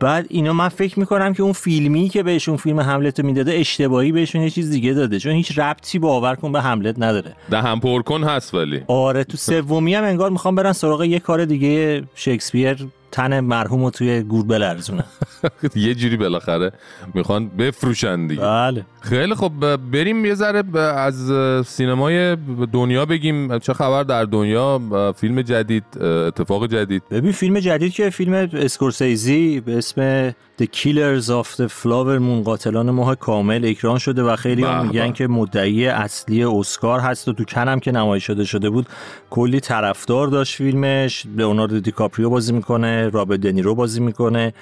[0.00, 4.12] بعد اینا من فکر می‌کنم که اون فیلمی که بهشون فیلم حملت رو می‌داده اشتباهی
[4.12, 7.32] بهشون یه چیز دیگه داده چون هیچ ربطی باور کن به حملت نداره.
[7.50, 8.82] دهن پر کن هست ولی.
[8.86, 13.90] آره تو سومی هم انگار می‌خوام برن سراغ یه کار دیگه شکسپیر تن مرحوم رو
[13.90, 15.04] توی گور بلرزونه.
[15.74, 16.72] یه جوری بالاخره
[17.14, 18.42] می‌خوان بفروشن دیگه.
[18.42, 18.84] بله.
[19.00, 21.32] خیلی خب بریم یه ذره از
[21.66, 22.36] سینمای
[22.72, 23.58] دنیا بگیم.
[23.58, 24.80] چه خبر در دنیا؟
[25.16, 27.02] فیلم جدید اتفاق جدید.
[27.10, 32.90] ببین فیلم جدید که فیلم اسکورسیزی به اسم The Killers of the Flower Moon قاتلان
[32.90, 35.12] ماه کامل اکران شده و خیلی هم میگن.
[35.12, 38.86] که مدعی اصلی اسکار هست و تو کن هم که نمایش شده شده بود
[39.30, 44.54] کلی طرفدار داشت فیلمش لئوناردو دیکاپریو بازی می‌کنه رابرت دنیرو بازی می‌کنه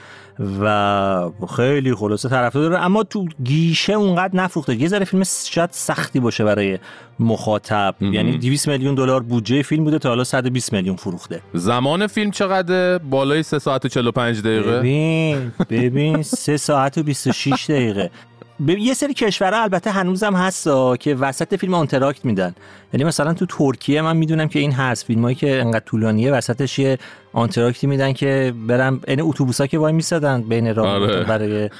[0.60, 4.74] و خیلی خلاصه طرفدار داره اما تو گیشه اونقدر نفروخته.
[4.74, 6.78] یه ذره فیلم شاید سختی باشه برای
[7.20, 7.94] مخاطب.
[8.00, 11.40] یعنی 200 میلیون دلار بودجه فیلم بوده تا حالا 120 میلیون فروخته.
[11.54, 14.78] زمان فیلم چقدر بالای 3 ساعت و 45 دقیقه.
[14.78, 18.10] ببین ببین سه ساعت و 26 دقیقه.
[18.60, 22.54] ببین یه سری کشورها البته هنوزم هستا که وسط فیلم آنتراکت میدن.
[22.92, 25.04] یعنی مثلا تو ترکیه من می‌دونم که این هست.
[25.04, 26.98] فیلمایی که انقدر طولانیه وسطش یه
[27.38, 31.24] آنتراکتی میدن که برم این اتوبوسا که وای میسادن بین راه آره.
[31.24, 31.70] برای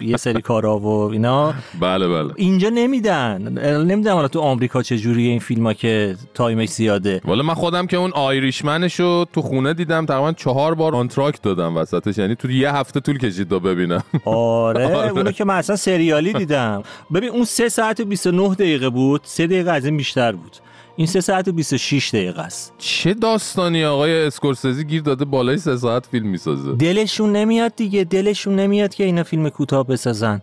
[0.00, 1.54] یه سری کارا و اینا.
[1.80, 2.32] بله بله.
[2.36, 3.42] اینجا نمیدن.
[3.84, 7.20] نمی‌دونم حالا تو آمریکا چه جوریه این فیلم که time ش زیاده.
[7.24, 11.42] والا من خودم که اون Irishman ش رو تو خونه دیدم تقریبا چهار بار آنتراکت
[11.42, 12.18] دادم وسطش.
[12.18, 14.02] یعنی تو یه هفته طول کشید تا ببینم.
[14.24, 15.10] آره, آره.
[15.10, 16.82] اونو که من اصلا سریالی دیدم.
[17.14, 19.20] ببین اون سه ساعت و 29 دقیقه بود.
[19.24, 20.56] سه دقیقه از این بیشتر بود.
[20.96, 22.72] این سه ساعت و 26 دقیقه است.
[22.78, 28.56] چه داستانی آقای اسکورسیزی گیر داده بالای سه ساعت فیلم می‌سازه؟ دلشون نمیاد دیگه دلشون
[28.56, 30.42] نمیاد که اینا فیلم کوتاه بسازن.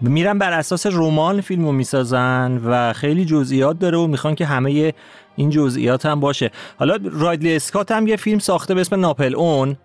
[0.00, 4.94] میرن بر اساس رمان فیلمو می‌سازن و خیلی جزئیات داره و می‌خوان که همه
[5.36, 6.50] این جزئیات هم باشه.
[6.78, 9.76] حالا رایدلی اسکات هم یه فیلم ساخته به اسم ناپل اون.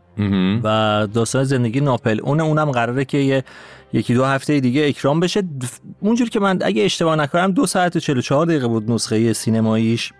[0.63, 3.43] و داستان زندگی ناپل اون اونم قراره که یه
[3.93, 5.43] یکی دو هفته دیگه اکرام بشه.
[5.99, 10.13] اونجور که من اگه اشتباه نکنم دو ساعت و 44 دقیقه بود نسخه سینماییش.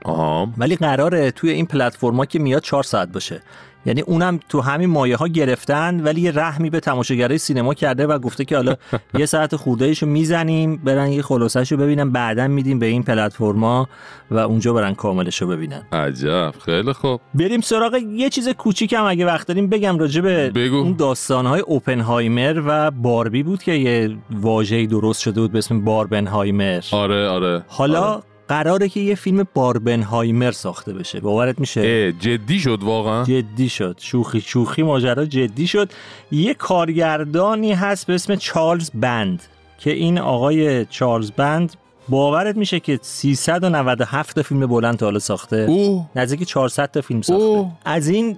[0.58, 3.42] ولی قراره توی این پلتفرما که میاد 4 ساعت باشه.
[3.86, 8.20] یعنی اونم تو همین مایه ها گرفتن ولی یه رحمی به تماشاگرای سینما کرده و
[8.20, 8.76] گفته که حالا
[9.20, 13.88] یه ساعت خورده رو می‌زنیم برن یه خلاصش رو ببینن بعدا میدیم به این پلتفرما
[14.32, 15.82] و اونجا برن کاملش رو ببینن.
[15.92, 17.22] عجب خیلی خوب.
[17.34, 20.52] بریم سراغ یه چیز کوچیکم اگه وقت داریم بگم راجع به.
[20.60, 26.84] اون داستانهای اوپنهایمر و باربی بود که یه واژه‌ای درست شده بود به اسم باربنهایمر.
[26.92, 27.64] آره آره.
[27.68, 31.20] حالا قراره که یه فیلم باربنهایمر ساخته بشه.
[31.20, 33.98] باورت میشه؟ جدی شد واقعا؟ جدی شد.
[34.00, 35.90] شوخی شوخی ماجرا جدی شد.
[36.32, 39.44] یه کارگردانی هست به اسم چارلز بند
[39.78, 41.74] که این آقای چارلز بند
[42.10, 45.66] باورت میشه که 397 تا فیلم بلند تا حالا ساخته.
[45.70, 46.06] اوه.
[46.16, 47.72] نزدیک 400 تا فیلم ساخته.
[47.86, 48.38] از این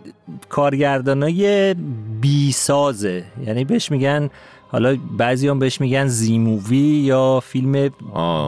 [0.49, 1.73] کارگردانای
[2.21, 4.29] بی سازه یعنی بهش میگن
[4.69, 7.89] حالا بعضی هم بهش میگن زی مووی یا فیلم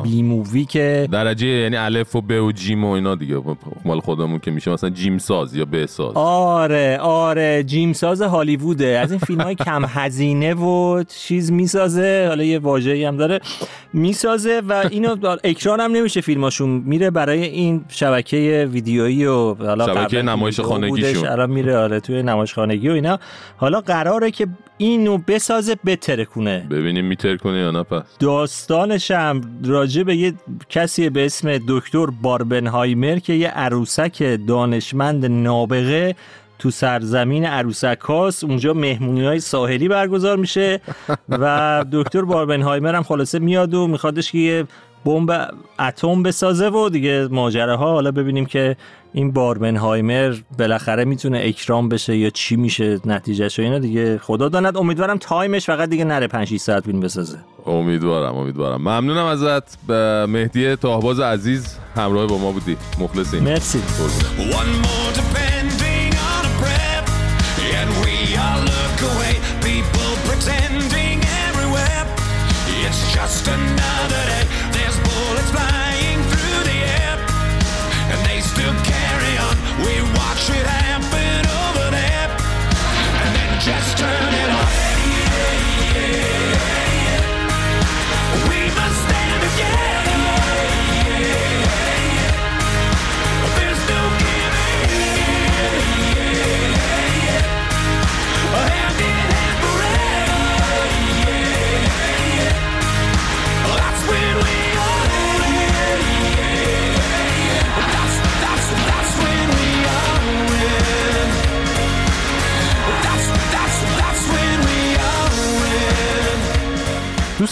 [0.04, 3.42] بی مووی که درجه یعنی الف و ب و جیم و اینا دیگه
[3.86, 6.12] مال خودمون که میشه مثلا جیم ساز یا ب ساز.
[6.16, 8.86] آره آره جیم ساز هالیووده.
[8.86, 12.26] از این فیلم های کم هزینه و چیز می‌سازه.
[12.28, 13.40] حالا یه واژه‌ای هم داره.
[13.94, 16.70] می‌سازه و اینو اکران هم نمیشه فیلماشون.
[16.70, 21.28] میره برای این شبکه ویدیویی و حالا شبکه نمایش خانگیشون.
[21.28, 23.20] الان میره آره توی نمایش خانگی و اینا.
[23.58, 25.76] حالا قراره که اینو بسازه
[26.10, 28.04] بترکونه ببینیم می‌ترکونه یا نه پس.
[28.20, 30.34] داستانش هم راجع به یه
[30.70, 36.16] کسی به اسم دکتر باربنهایمر که یه عروسک دانشمند نابغه
[36.60, 40.82] تو سرزمین عروسک هاست اونجا مهمونی های ساحلی برگزار میشه
[41.30, 44.66] و دکتر باربنهایمر هم خلاصه میاد و میخوادش که یه
[45.06, 47.92] بمب اتم بسازه و دیگه ماجراها.
[47.92, 48.76] حالا ببینیم که
[49.14, 54.18] این باربنهایمر بالاخره می‌تونه اکران بشه یا چی میشه نتیجهش و اینا دیگه.
[54.18, 57.38] خدا داند امیدوارم time ش فقط دیگه نره 5 6 ساعت فیلم بسازه.
[57.66, 58.82] امیدوارم امیدوارم.
[58.82, 59.78] ممنونم ازت.
[59.88, 62.78] به مهدی تاهباز عزیز همراه با ما بودی.
[63.00, 63.44] مخلصیم.
[63.44, 63.80] مرسی.
[64.52, 65.10] One more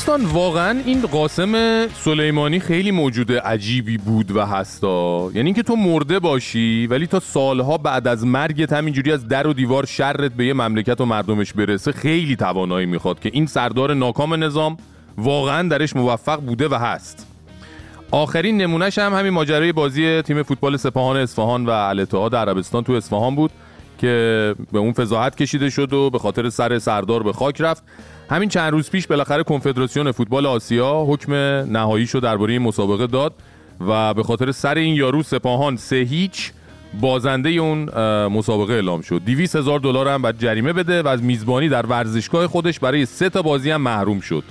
[0.07, 5.29] دوستان واقعا این قاسم سلیمانی خیلی موجود عجیبی بود و هستا.
[5.33, 9.53] یعنی اینکه تو مرده باشی ولی تا سالها بعد از مرگت همینجوری از در و
[9.53, 14.43] دیوار شرت به یه مملکت و مردمش برسه خیلی توانایی می‌خواد که این سردار ناکام
[14.43, 14.77] نظام
[15.17, 17.27] واقعا درش موفق بوده و هست.
[18.11, 23.35] آخرین نمونهش هم همین ماجرای بازی تیم فوتبال سپاهان اصفهان و الاتحاد عربستان تو اصفهان
[23.35, 23.51] بود
[23.97, 27.83] که به اون فضاحت کشیده شد و به خاطر سر سردار به خاک رفت.
[28.29, 33.33] همین چند روز پیش بالاخره کنفدراسیون فوتبال آسیا حکم نهایی شد درباره این مسابقه داد
[33.87, 36.51] و به خاطر سر این یارو سپاهان سه هیچ
[37.01, 37.83] بازنده اون
[38.27, 39.21] مسابقه اعلام شد.
[39.25, 43.29] 200 هزار دلار هم بعد جریمه بده و از میزبانی در ورزشگاه خودش برای سه
[43.29, 44.43] تا بازی هم محروم شد.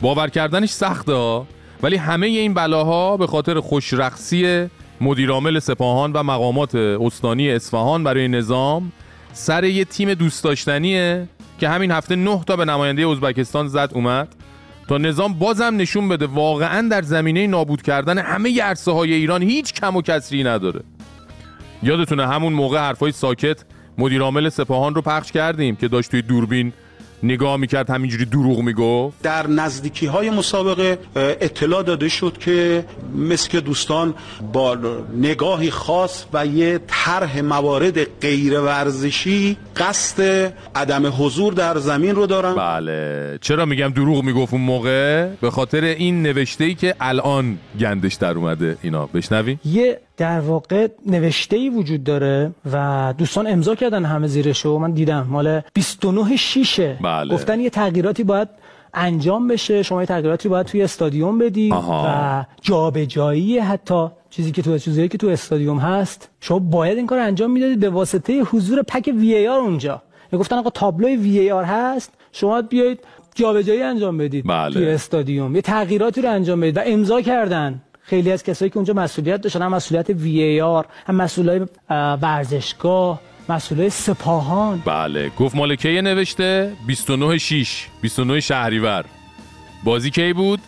[0.00, 1.42] باور کردنش سخته
[1.82, 4.66] ولی همه این بلاها به خاطر خوشرخصی
[5.00, 8.92] مدیرعامل سپاهان و مقامات استانی اصفهان برای نظام
[9.32, 14.28] سر یه تیم دوست داشتنیه که همین هفته نه تا به نماینده ازبکستان زد اومد.
[14.88, 19.72] تا نظام بازم نشون بده واقعا در زمینه نابود کردن همه عرصه های ایران هیچ
[19.72, 20.80] کم و کسری نداره.
[21.82, 23.64] یادتونه همون موقع حرفای ساکت
[23.98, 26.72] مدیرعامل سپاهان رو پخش کردیم که داشت توی دوربین
[27.22, 29.22] نگاه می‌کرد همینجوری دروغ می‌گفت.
[29.22, 32.84] در نزدیکی های مسابقه اطلاع داده شد که
[33.16, 34.14] مثل که دوستان
[34.52, 34.76] با
[35.16, 42.54] نگاهی خاص و یه طرح موارد غیر ورزشی قصد عدم حضور در زمین رو دارن.
[42.54, 43.38] بله.
[43.40, 48.34] چرا میگم دروغ می‌گفت اون موقع؟ به خاطر این نوشته ای که الان گندش در
[48.34, 48.76] اومده.
[48.82, 49.58] اینا بشنوی.
[49.64, 55.26] یه در واقع نوشته ای وجود داره و دوستان امضا کردن همه زیرشو من دیدم
[55.30, 57.34] مال 29 شیشه بله.
[57.34, 58.48] گفتن یه تغییراتی باید
[58.94, 62.04] انجام بشه شما یه تغییراتی باید توی استادیوم بدی آها.
[62.06, 67.18] و جابجایی حتی چیزی که تو چیزی که تو استادیوم هست شما باید این کار
[67.18, 70.02] انجام می‌دادید به واسطه حضور پک وی آر اونجا
[70.32, 73.00] گفتن آقا تابلوی وی آر هست شما بیاید
[73.34, 74.74] جابجایی انجام بدید بله.
[74.74, 78.94] توی استادیوم یه تغییراتی رو انجام بدید و امضا کردن خیلی از کسایی که اونجا
[78.94, 84.82] مسئولیت داشتن هم مسئولیت وی ای آر هم مسئولای اه، ورزشگاه مسئولای سپاهان.
[84.84, 89.04] بله گفت مال کیه نوشته؟ 29 6 29 شهریور.
[89.84, 90.60] بازی کی بود؟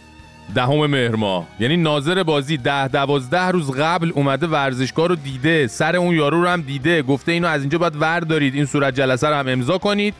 [0.54, 1.46] دهم مهر ماه.
[1.60, 6.48] یعنی ناظر بازی ده دوازده روز قبل اومده ورزشگاه رو دیده سر اون یارو رو
[6.48, 7.02] هم دیده.
[7.02, 10.14] گفته اینو از اینجا باید ور دارید این صورت جلسه رو هم امضا کنید.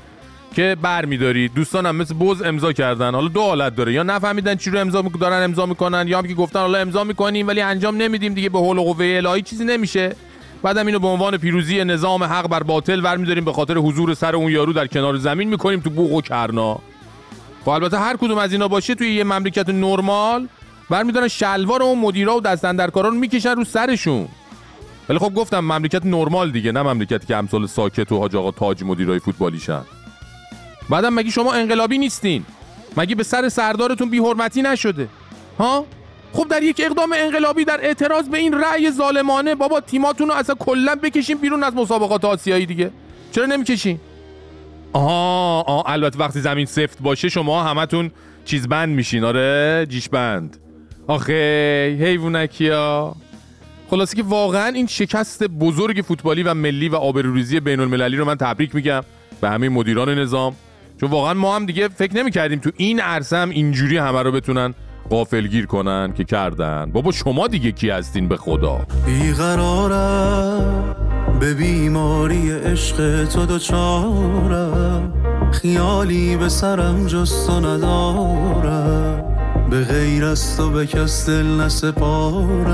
[0.54, 3.14] که بر میدارید دوستان هم مثل بز امضا کردن.
[3.14, 3.92] حالا دو حالت داره.
[3.92, 7.48] یا نفهمیدن چی رو امضا دارن امضا می‌کنن یا هم که گفتن حالا امضا می‌کنیم
[7.48, 10.16] ولی انجام نمیدیم دیگه به حول و قوه الهی چیزی نمیشه.
[10.62, 14.36] بعدم اینو به عنوان پیروزی نظام حق بر باطل ور میداریم به خاطر حضور سر
[14.36, 16.78] اون یارو در کنار زمین می‌کنیم تو بوق و کرنا.
[17.64, 20.48] خب البته هر کدوم از اینا باشه توی یه مملکت نرمال
[20.90, 24.28] برمیدارن شلوار اون مدیرا و دست اندرکارا رو می‌کشن رو سرشون.
[25.08, 28.84] ولی خب گفتم مملکت نرمال دیگه نه مملکتی که امثال ساکت و حاج آقا تاج
[28.84, 29.82] مدیرای فوتبالیشن.
[30.91, 32.45] بعدم مگه شما انقلابی نیستین؟
[32.97, 35.09] مگه به سر سردارتون بیحرمتی نشده؟
[35.59, 35.86] ها؟
[36.32, 40.55] خب در یک اقدام انقلابی در اعتراض به این رأی ظالمانه بابا تیماتون رو اصلا
[40.55, 42.91] کلا بکشین بیرون از مسابقات آسیایی دیگه.
[43.32, 44.01] چرا نمی‌کشین؟
[44.93, 48.11] آها آه البته وقتی زمین سفت باشه شما همتون
[48.45, 49.24] چیز بند میشین.
[49.24, 50.57] آره جیش بند
[51.07, 53.14] آخه حیوونکیا
[53.91, 58.34] خلاصه که واقعا این شکست بزرگ فوتبالی و ملی و آبروریزی بین المللی رو من
[58.34, 59.03] تبریک میگم.
[59.41, 60.57] به همه مدیران نظام
[61.01, 64.74] چون واقعا ما هم دیگه فکر نمی‌کردیم تو این عرصه هم اینجوری همه رو بتونن
[65.11, 66.90] غافلگیر کنن که کردن.
[66.92, 70.94] بابا شما دیگه کی هستین به خدا؟ بیقرارم
[71.40, 75.12] به بیماری عشق تو دوچارم
[75.53, 79.24] خیالی به سرم جز تو ندارم.
[79.70, 82.70] به غیر از تو به کس دل نسپارم.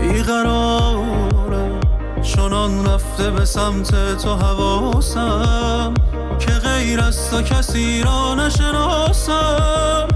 [0.00, 0.93] بیقرارم
[2.24, 5.94] چنان رفته به سمت تو حواسم
[6.38, 10.08] که غیر از تو کسی را نشناسم.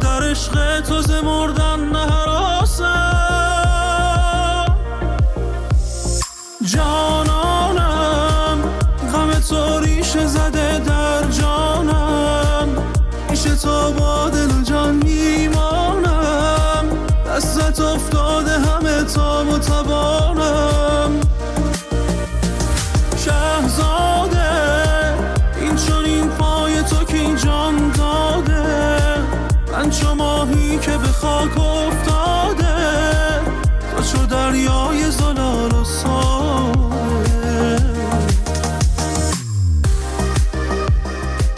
[0.00, 2.84] در عشق تو ز مردن نهراسم.
[6.64, 8.58] جانانم
[9.12, 12.68] غم تو ریشه زده در جانم.
[13.28, 14.83] پیش تو با دل جان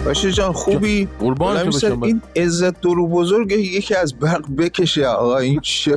[0.06, 2.02] باشه جان خوبی؟ قربان تو بشم.
[2.02, 5.06] این عزت درو بزرگ یکی از برق بکشه.
[5.06, 5.94] آقا این چه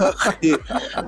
[0.00, 0.58] آخه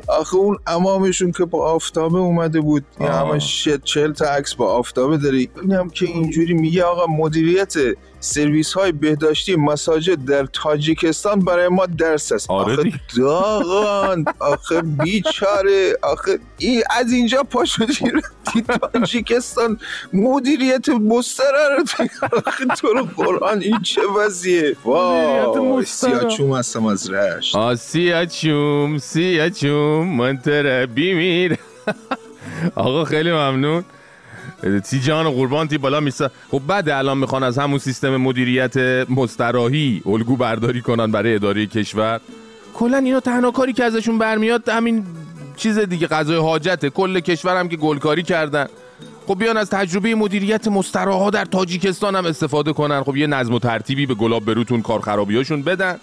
[0.09, 2.85] آخه اون امامشون که با آفتابه اومده بود.
[3.01, 3.29] این آه.
[3.29, 7.75] همه شت چل تا عکس با آفتابه داری اینم که اینجوری میگه آقا مدیریت
[8.21, 12.51] سرویس های بهداشتی مساجد در تاجیکستان برای ما درس است.
[12.51, 12.93] آره آخه.
[13.17, 14.25] داغان.
[14.39, 15.97] آخه بیچاره.
[16.03, 18.13] آخه این از اینجا پا شدی
[18.93, 19.79] تاجیکستان
[20.13, 21.85] مدیریت مستره رو
[22.77, 26.19] تو رو قرآن این چه وضعیه؟ وای مستره.
[26.19, 27.57] سیاچوم هستم از رشت.
[27.57, 31.57] آسیا چوم سیا چوم منتره بیمیر
[32.75, 33.85] آقا خیلی ممنون.
[34.91, 36.31] تی جان و قربان تی بالا میسا.
[36.51, 38.77] خب بعد الان می‌خوان از همون سیستم مدیریت
[39.11, 42.21] مستراحی الگو برداری کنن برای اداره کشور.
[42.75, 45.07] کلا اینا تنها کاری که ازشون برمیاد همین
[45.57, 46.91] چیز دیگه غذای حاجته.
[46.91, 48.67] کل کشور هم که گلکاری کردن.
[49.31, 53.03] خب بیان از تجربه مدیریت مستراها در تاجیکستان هم استفاده کنن.
[53.03, 55.99] خب یه نظم و ترتیبی به گلاب بروتون کار خرابیاشون بدن.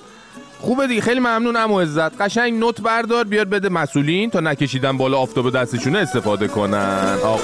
[0.59, 1.01] خوبه دیگه.
[1.01, 2.21] خیلی ممنون امو عزت.
[2.21, 7.17] قشنگ نوت بردار بیار بده مسئولین تا نکشیدن بالا آفتاب دستشونه استفاده کنن.
[7.23, 7.37] آ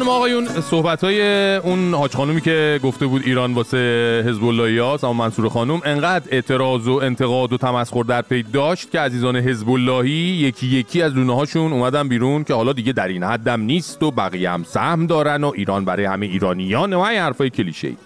[0.00, 5.04] خانم آقایون صحبت های اون حاج خانومی که گفته بود ایران واسه حزب اللهی هاست
[5.04, 9.70] اما منصور خانوم انقدر اعتراض و انتقاد و تمسخر در پی داشت که عزیزان حزب
[9.70, 14.02] اللهی یکی یکی از لونه هاشون اومدن بیرون که حالا دیگه در این حدم نیست
[14.02, 17.96] و بقیه هم سهم دارن و ایران برای همه ایرانیان و این حرفای کلیشه ای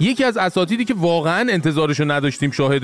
[0.00, 2.82] یکی از اساتیدی که واقعا انتظارشو نداشتیم شاهد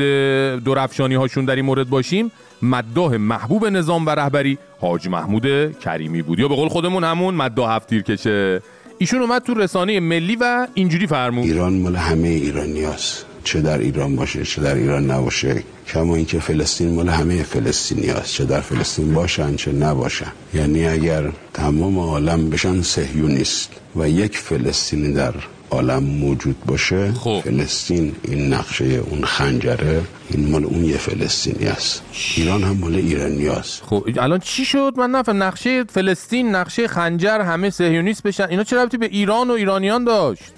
[0.65, 2.33] درفشانی هاشون در این مورد باشیم
[2.63, 6.39] مداح محبوب نظام و رهبری حاج محمود کریمی بود.
[6.39, 8.63] یا به قول خودمون همون مداح هفتیر کشه.
[8.99, 11.45] ایشون اومد تو رسانه ملی و اینجوری فرمود.
[11.45, 13.27] ایران مال همه ایرانی هست.
[13.45, 15.63] چه در ایران باشه چه در ایران نباشه.
[15.89, 18.33] کما اینکه فلسطین مال همه فلسطینی هست.
[18.33, 20.33] چه در فلسطین باشن چه نباشن.
[20.55, 25.35] یعنی اگر تمام عالم بشن سهیونیست و یک فلسطینی در
[25.71, 27.13] عالم موجود باشه
[27.45, 32.03] فلسطین این نقشه اون خنجره این مال اون یه فلسطینی است.
[32.37, 35.43] ایران هم مال ایرانی هست خب الان چی شد؟ من نفهم.
[35.43, 38.49] نقشه فلسطین نقشه خنجر همه صهیونیست بشن.
[38.49, 40.53] اینا چه ربطی به ایران و ایرانیان داشت؟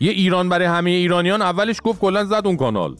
[0.00, 2.96] یه ایران برای همه ایرانیان اولش گفت کلا زد اون کانال.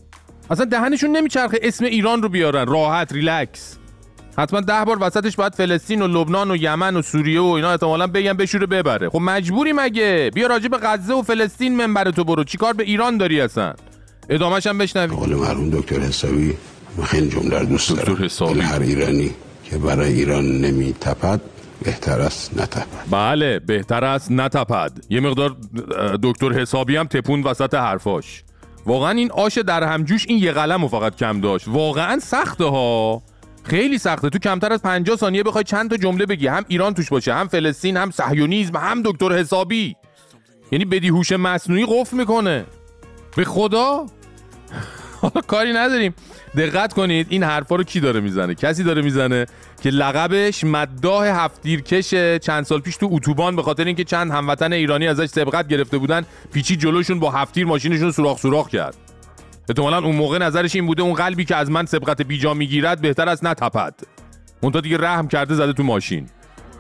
[0.51, 2.67] اصلا دهنشون نمیچرخه اسم ایران رو بیارن.
[2.67, 3.79] راحت ریلکس.
[4.39, 8.07] حتما ده بار وسطش باید فلسطین و لبنان و یمن و سوریه و اینا احتمالاً
[8.07, 9.09] بگن بشوره ببره.
[9.09, 12.45] خب مجبوری مگه؟ بیا راجع به غزه و فلسطین منبر تو برو.
[12.45, 13.75] چیکار به ایران داری اصلا؟
[14.29, 16.57] ادامهش هم بشنوی قول مرحوم دکتر حسابی
[16.99, 18.55] من خیلی جمله رو دوست دارم.
[18.55, 19.31] دل هر ایرانی
[19.65, 21.41] که برای ایران نمی تپد
[21.83, 22.87] بهتر است نتپد.
[23.11, 24.93] بله بهتر است نتپد.
[25.11, 25.57] یه مقدار
[26.23, 28.43] دکتر حسابی هم تپون وسط حرفاش.
[28.87, 31.69] واقعا این آش در همجوش این یه قلم رو فقط کم داشت.
[31.69, 33.23] واقعا سخته ها.
[33.65, 34.29] خیلی سخته.
[34.29, 36.47] تو کمتر از 50 ثانیه بخوای چند تا جمله بگی.
[36.47, 39.97] هم ایران توش باشه هم فلسطین هم صهیونیسم هم دکتر حسابی.
[40.73, 42.65] یعنی بدی هوش مصنوعی قفل می‌کنه.
[43.37, 44.07] به خدا؟
[45.21, 46.15] حالا کاری نداریم.
[46.57, 49.47] دقت کنید این حرفا رو کی داره می‌زنه؟ کسی داره می‌زنه
[49.83, 55.09] که لقبش مداح هفتیرکش چند سال پیش تو اتوبان به خاطر اینکه چند هموطن ایرانی
[55.09, 58.97] ازش سبقت گرفته بودن پیچی جلوشون با هفتیر ماشینشون سوراخ سوراخ کرد.
[59.69, 63.29] احتمالاً اون موقع نظرش این بوده اون قلبی که از من سبقت بیجا می‌گیرد بهتر
[63.29, 63.95] از نتپد.
[64.61, 66.27] اون تا دیگه رحم کرده زده تو ماشین.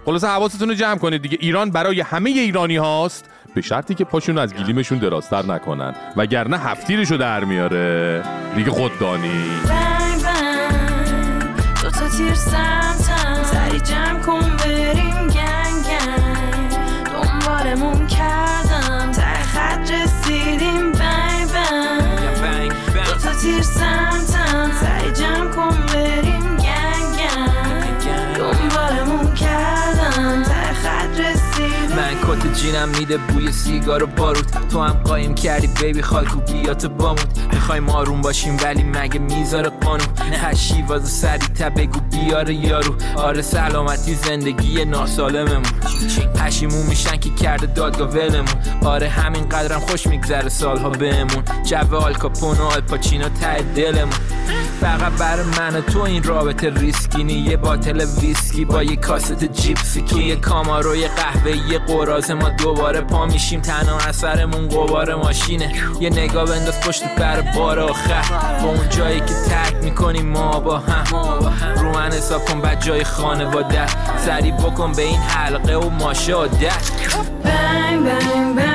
[0.04, 1.38] خلاصه حواستون رو جمع کنید دیگه.
[1.40, 3.24] ایران برای همه ایرانی هاست.
[3.54, 5.94] به شرطی که پاشون از گلیمشون درازتر نکنن.
[6.16, 8.22] وگرنه هفتیرشو در میاره.
[8.56, 13.42] دیگه خوددانی بنگ بنگ دو تا تیر سمتم.
[13.44, 14.61] سری جمع کن.
[32.54, 37.38] جینم میده بوی سیگار و باروت تو هم قایم کردی بیبی خالکو بیات بامود.
[37.52, 42.94] می‌خوایم آروم باشیم ولی مگه می‌ذاره قانون؟ خشی واسه سری تا بگو بیاره یارو.
[43.16, 45.62] آره سلامتی زندگی ناسالممون.
[46.34, 48.54] پشیمون میشن که کرده دادگاه ولمون.
[48.84, 51.44] آره همین قدرم خوش میگذره سالها بهمون.
[51.64, 54.18] جو آلکاپون و آلپاچینو ته دلمون.
[54.80, 57.32] فقط برای من تو این رابطه ریسکینی.
[57.32, 60.02] یه باتل ویسکی با یه کاست جیپسی.
[60.02, 65.72] توی کاماروی قهوه یه قراز ما دوباره پا میشیم تنها اثرمون قبار ماشینه.
[66.00, 68.22] یه نگاه بنداز پشت پر بار آخر.
[68.62, 71.04] با اون جایی که ترک می‌کنیم ما با هم.
[71.76, 73.86] رو من حساب کن بعد جای خانواده.
[74.18, 76.90] سری بکن به این حلقه و ماشه عادت.
[77.44, 78.71] بنگ بنگ بنگ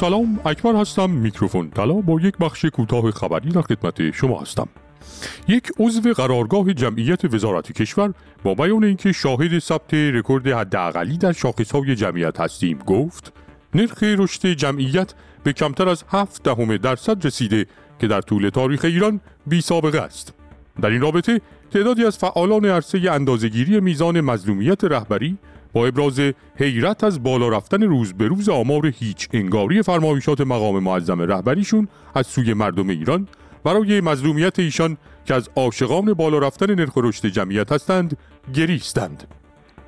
[0.00, 1.70] سلام اکبر هستم میکروفون.
[1.70, 4.68] طلا با یک بخش کوتاه خبری در خدمت شما هستم.
[5.48, 11.94] یک عضو قرارگاه جمعیت وزارت کشور با بیان اینکه شاهد ثبت رکورد حداقلی در شاخصهای
[11.94, 13.32] جمعیت هستیم گفت
[13.74, 17.66] نرخ رشد جمعیت به کمتر از 7 دهم درصد رسیده
[17.98, 20.34] که در طول تاریخ ایران بی سابقه است.
[20.80, 21.40] در این رابطه
[21.70, 25.38] تعدادی از فعالان عرصه اندازهگیری میزان مظلومیت رهبری
[25.86, 26.20] ابراز
[26.56, 32.26] حیرت از بالا رفتن روز به روز آمار هیچ انگاری فرمایشات مقام معظم رهبریشون از
[32.26, 33.28] سوی مردم ایران
[33.64, 38.16] برای مظلومیت ایشان که از عاشقان بالا رفتن نرخ رشد جمعیت هستند
[38.54, 39.24] گریستند.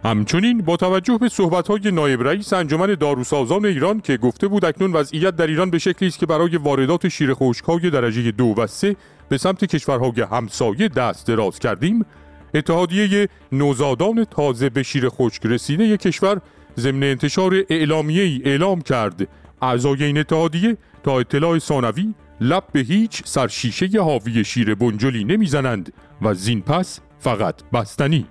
[0.05, 5.37] همچنین با توجه به صحبت‌های نایب رئیس انجمن داروسازان ایران که گفته بود اکنون وضعیت
[5.37, 8.97] در ایران به شکلی است که برای واردات شیر خشک‌های درجه دو و سه
[9.29, 12.07] به سمت کشورهای همسایه دست دراز کردیم
[12.55, 16.41] اتحادیه نوزادان تازه به شیر خشک رسیده کشور
[16.79, 19.29] ضمن انتشار اعلامیه ای اعلام کرد.
[19.63, 25.93] اعضای این اتحادیه تا اطلاع ثانوی لب به هیچ سرشیشه حاوی شیر بنجلی نمی‌زنند
[26.23, 28.27] و زین پس فقط بستنی.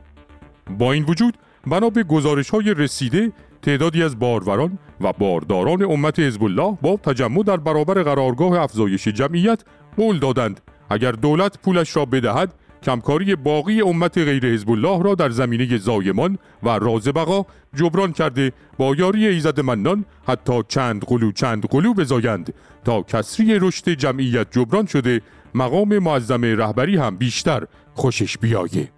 [0.77, 6.43] با این وجود بنا به گزارش های رسیده تعدادی از باروران و بارداران امت حزب
[6.43, 9.63] الله با تجمع در برابر قرارگاه افزایش جمعیت
[9.97, 10.61] قول دادند.
[10.89, 12.53] اگر دولت پولش را بدهد
[12.83, 18.51] کمکاری باقی امت غیر حزب الله را در زمینه زایمان و راز بقا جبران کرده
[18.77, 22.53] با یاری ایزد منان حتی چند قلو چند قلو بزایند
[22.85, 25.21] تا کسری رشد جمعیت جبران شده
[25.55, 27.63] مقام معظم رهبری هم بیشتر
[27.93, 28.91] خوشش بیایه.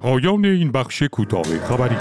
[0.00, 1.96] پایان این بخش کوتاه خبری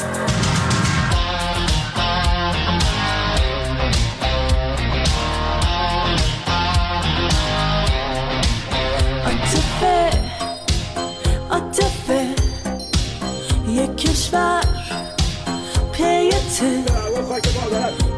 [16.60, 16.84] پیته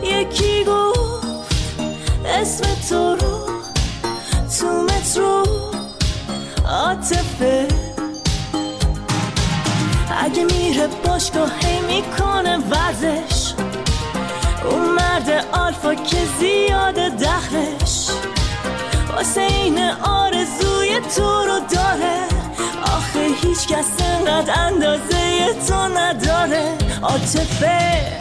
[0.03, 1.25] یکی گفت
[2.25, 3.49] اسم تو رو
[4.59, 5.43] تو مترو
[6.67, 7.67] عاطفه.
[10.19, 13.53] اگه میره باشگاه هی می‌کنه ورزش.
[14.69, 18.07] اون مرد آلفا که زیاده دخلش
[19.15, 22.27] واسه این آرزوی تو رو داره.
[22.83, 25.87] آخه هیچ کس انقدر اندازه تو
[27.01, 28.19] عاطفه.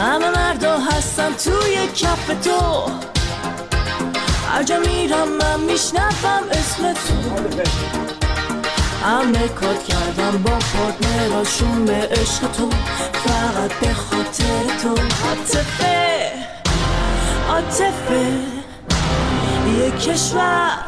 [0.00, 2.90] همه مردا هستن توی کف تو.
[4.50, 7.36] هر میرم من میشنفم اسم تو.
[9.06, 12.70] همه کات کردم با پارتنراشون به عشق تو.
[13.12, 14.88] فقط به خاطر تو.
[15.28, 16.32] عاطفه.
[17.48, 18.26] عاطفه.
[19.78, 20.78] یه کشور.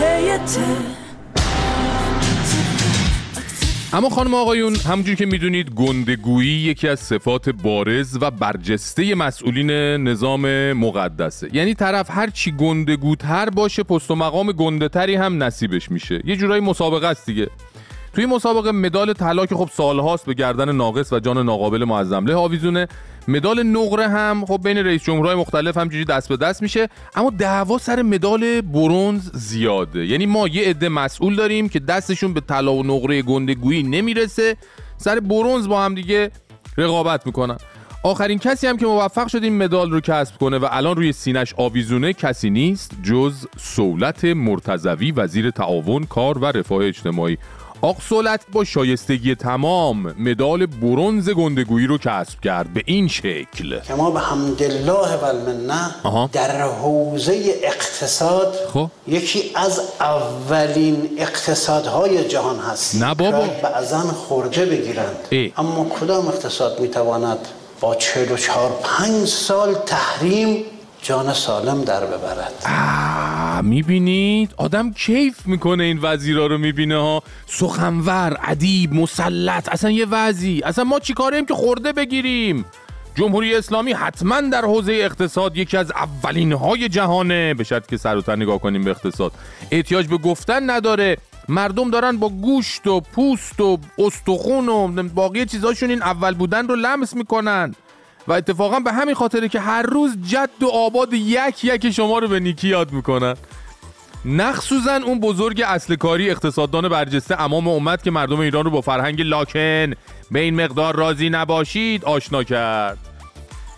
[0.00, 1.01] پیته
[3.94, 9.70] اما خانم آقایون همونجور که می‌دونید گندگویی یکی از صفات بارز و برجسته مسئولین
[10.08, 11.48] نظام مقدسه.
[11.52, 16.22] یعنی طرف هر چی گندگوتر باشه پست و مقام گندهتری هم نصیبش میشه.
[16.24, 17.48] یه جورایی مسابقه است دیگه.
[18.12, 22.88] توی مسابقه مدال طلا که خب سالهاست به گردن ناقص و جان ناقابل معظمله آویزونه.
[23.28, 27.78] مدال نقره هم خب بین رئیس جمهورهای مختلف همجوری دست به دست میشه اما دعوا
[27.78, 30.06] سر مدال برونز زیاده.
[30.06, 34.56] یعنی ما یه عده مسئول داریم که دستشون به طلا و نقره گندگویی نمی‌رسه
[34.96, 36.30] سر برونز با هم دیگه
[36.78, 37.56] رقابت می‌کنن.
[38.04, 41.54] آخرین کسی هم که موفق شد این مدال رو کسب کنه و الان روی سینش
[41.56, 47.38] آویزونه کسی نیست جز سولت مرتزوی وزیر تعاون کار و رفاه اجتماعی.
[47.84, 53.80] آق سولت با شایستگی تمام مدال برونز گندگویی رو کسب کرد به این شکل.
[53.80, 58.90] که ما به حمدالله و المنه در حوزه اقتصاد خب.
[59.08, 63.44] یکی از اولین اقتصادهای جهان هستیم نه بابا.
[63.62, 65.16] بعضا خورده بگیرند.
[65.30, 65.52] ای.
[65.56, 67.38] اما کدام اقتصاد می‌تواند
[67.80, 70.64] با 44 5 سال تحریم
[71.02, 72.66] جان سالم در ببرد.
[73.64, 77.22] می‌بینید؟ آدم کیف می‌کنه این وزیرا رو می‌بینه ها.
[77.46, 80.62] سخنور ادیب مسلط اصلا یه وضعی.
[80.62, 82.64] اصلا ما چیکاریم که خورده بگیریم؟
[83.14, 87.54] جمهوری اسلامی حتما در حوزه اقتصاد یکی از اولین های جهانه.
[87.54, 89.32] به شرط که سر و نگاه کنیم به اقتصاد.
[89.70, 91.16] احتیاج به گفتن نداره.
[91.48, 96.76] مردم دارن با گوشت و پوست و استخون و باقی چیزاشون این اول بودن رو
[96.76, 97.74] لمس می‌کنن.
[98.28, 102.28] و اتفاقا به همین خاطره که هر روز جد و آباد یک یک شما رو
[102.28, 103.34] به نیکی یاد می‌کنن.
[104.24, 109.20] مخصوصا اون بزرگ اصل کاری اقتصاددان برجسته امام امت که مردم ایران رو با فرهنگ
[109.20, 109.92] لاکن
[110.30, 112.98] به این مقدار راضی نباشید آشنا کرد.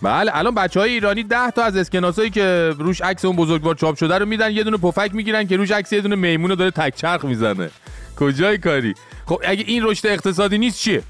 [0.01, 3.97] بله الان بچه های ایرانی ده تا از اسکناسایی که روش عکس اون بزرگوار چاپ
[3.97, 6.95] شده رو میدن یه دونه پفک می‌گیرن که روش عکس یه دونه میمون داره تک
[6.95, 7.69] چرخ می‌زنه.
[8.19, 8.93] کجای کاری؟
[9.25, 11.03] خب اگه این رشد اقتصادی نیست چیه؟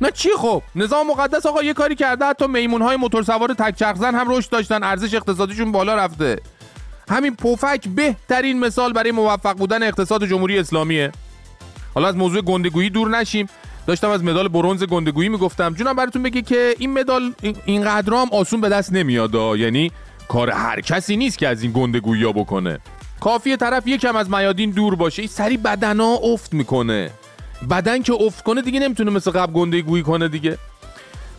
[0.00, 3.82] نه چی خب؟ نظام مقدس آقا یه کاری کرده حتی میمون های موتور سوار تک
[4.02, 6.40] هم رشد داشتن ارزش اقتصادیشون بالا رفته.
[7.08, 11.12] همین پفک بهترین مثال برای موفق بودن اقتصاد جمهوری اسلامیه.
[11.94, 13.46] حالا از موضوع گندگویی دور نشیم.
[13.86, 15.74] داشتم از مدال برونز گندگویی می‌گفتم.
[15.74, 19.34] جونم براتون بگه که این مدال این- اینقدر هم آسون به دست نمیاد.
[19.34, 19.92] یعنی
[20.28, 22.78] کار هر کسی نیست که از این گندگویی ها بکنه.
[23.20, 25.26] کافیه طرف یکم از میادین دور باشه.
[25.26, 27.10] سری بدنا افت می‌کنه.
[27.70, 30.58] بدن که افت کنه دیگه نمی‌تونه مثل قبل گندگویی کنه دیگه.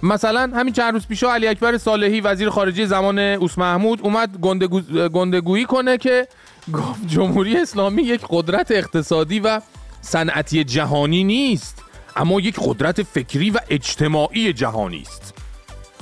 [0.03, 4.81] مثلا همین چند روز پیشا علی اکبر صالحی وزیر خارجه زمان اوس محمود اومد گندگو...
[5.09, 6.27] گندگویی کنه که
[6.73, 9.61] گفت جمهوری اسلامی یک قدرت اقتصادی و
[10.01, 11.83] صنعتی جهانی نیست
[12.15, 15.33] اما یک قدرت فکری و اجتماعی جهانی است.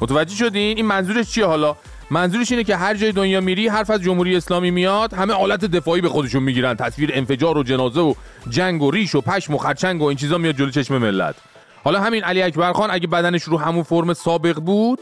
[0.01, 1.75] متوجه شدین؟ این منظورش چیه حالا؟
[2.11, 6.01] منظورش اینه که هر جای دنیا میری حرف از جمهوری اسلامی میاد همه آلت دفاعی
[6.01, 6.75] به خودشون می‌گیرن.
[6.75, 8.13] تصویر انفجار و جنازه و
[8.49, 11.35] جنگ و ریش و پشم و خرچنگ و این چیزا میاد جلو چشم ملت.
[11.83, 14.99] حالا همین علی اکبر خان اگه بدنش رو همون فرم سابق بود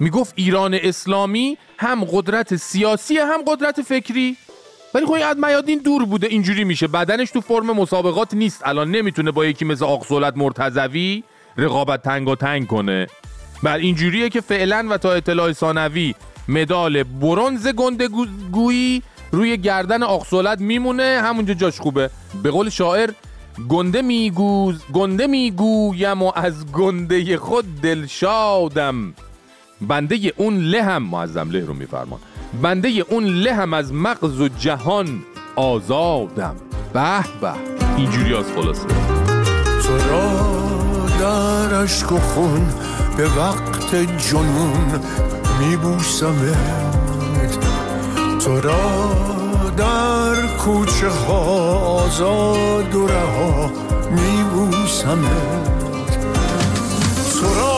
[0.00, 4.36] می‌گفت ایران اسلامی هم قدرت سیاسی هم قدرت فکری.
[4.94, 6.86] ولی خب از میادین دور بوده اینجوری میشه.
[6.86, 8.62] بدنش تو فرم مسابقات نیست.
[8.64, 11.22] الان نمی‌تونه با یکی مثل آقسولت مرتضوی
[11.56, 13.06] رقابت تنگ تنگ کنه.
[13.62, 16.14] بل اینجوریه که فعلا و تا اطلاع ثانوی
[16.48, 21.20] مدال برونز گندگویی روی گردن آقسولت میمونه.
[21.24, 22.10] همونجا جاش خوبه.
[22.42, 23.10] به قول شاعر
[23.68, 29.14] گنده میگوز گنده می‌گویم و از گنده خود دلشادم
[29.80, 32.20] بنده اون لهم معظم له رو میفرمان.
[32.62, 35.22] بنده اون لهم از مغز و جهان
[35.56, 36.56] آزادم.
[36.92, 37.52] به به
[37.96, 38.86] اینجوری از خلاصه.
[39.82, 40.52] تو را
[41.20, 42.74] در عشق و خون
[43.16, 45.00] به وقت جنون
[45.62, 46.56] میبوسمت.
[48.44, 49.12] تو را
[49.76, 51.40] در کوچه ها
[51.78, 53.70] آزاد و رها
[54.10, 56.12] میبوسمت.
[57.40, 57.72] تو را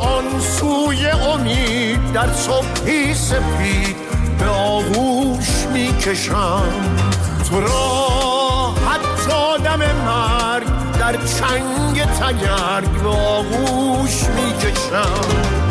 [0.00, 3.96] آن سوی امید در صبحی سپید
[4.38, 6.72] به آغوش می‌کشم.
[7.50, 8.08] تو را
[8.90, 10.66] حتی دم مرگ
[10.98, 15.61] در چنگ تگرگ به آغوش می‌کشم.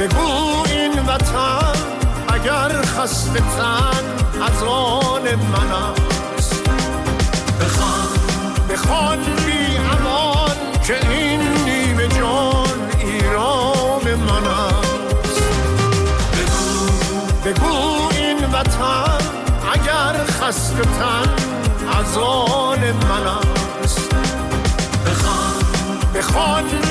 [0.00, 1.72] بگو این وطن
[2.28, 4.04] اگر خسته تن
[4.42, 5.70] از آن من
[6.38, 6.62] است.
[7.60, 8.08] بخوان
[8.70, 15.42] بخوان بی امان که این نیمه جان ایران من است.
[16.32, 16.86] بگو
[17.44, 19.18] بگو این وطن
[19.72, 21.28] اگر خسته تن
[22.00, 23.26] از آن من
[23.84, 24.14] است.
[25.06, 25.54] بخوان
[26.14, 26.83] بخوان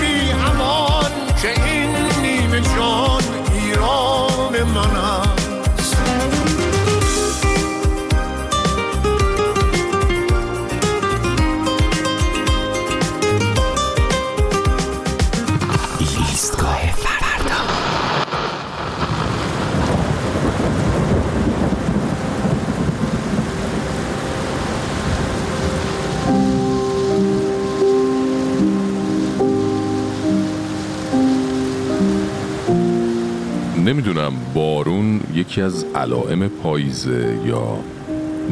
[33.85, 37.79] نمی‌دونم بارون یکی از علائم پاییزه یا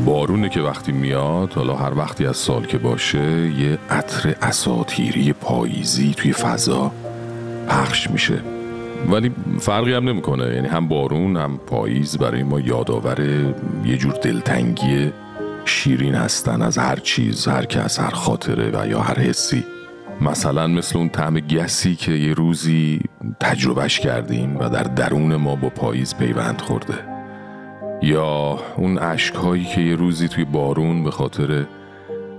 [0.06, 6.14] بارونه که وقتی میاد حالا هر وقتی از سال که باشه یه عطر اساتیری پاییزی
[6.18, 6.92] توی فضا
[7.68, 8.40] پخش میشه.
[9.12, 10.56] ولی فرقی هم نمی‌کنه.
[10.56, 13.20] یعنی هم بارون هم پاییز برای ما یادآور
[13.86, 15.12] یه جور دلتنگی
[15.66, 19.64] شیرین هستن از هر چیز هر کس هر خاطره و یا هر حسی.
[20.22, 23.00] مثلا مثل اون طعم گسی که یه روزی
[23.40, 26.94] تجربهش کردیم و در درون ما با پاییز پیوند خورده.
[28.02, 31.66] یا اون اشکهایی که یه روزی توی بارون به خاطر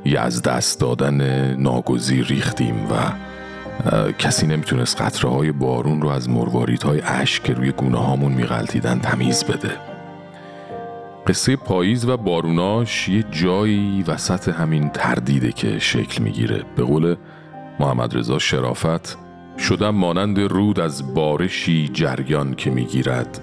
[0.04, 3.12] یه از دست دادن ناگزیر ریختیم و
[4.18, 8.98] کسی نمی‌تونست قطره های بارون رو از مروارید های اشک که روی گونه هامون میغلطیدن
[8.98, 9.70] تمیز بده.
[11.26, 16.62] قصه پاییز و باروناش یه جایی وسط همین تردیده که شکل می‌گیره.
[16.76, 17.16] به قول
[17.80, 19.18] محمد رضا شرافت
[19.58, 23.40] شدم مانند رود از بارشی جریان که می‌گیرد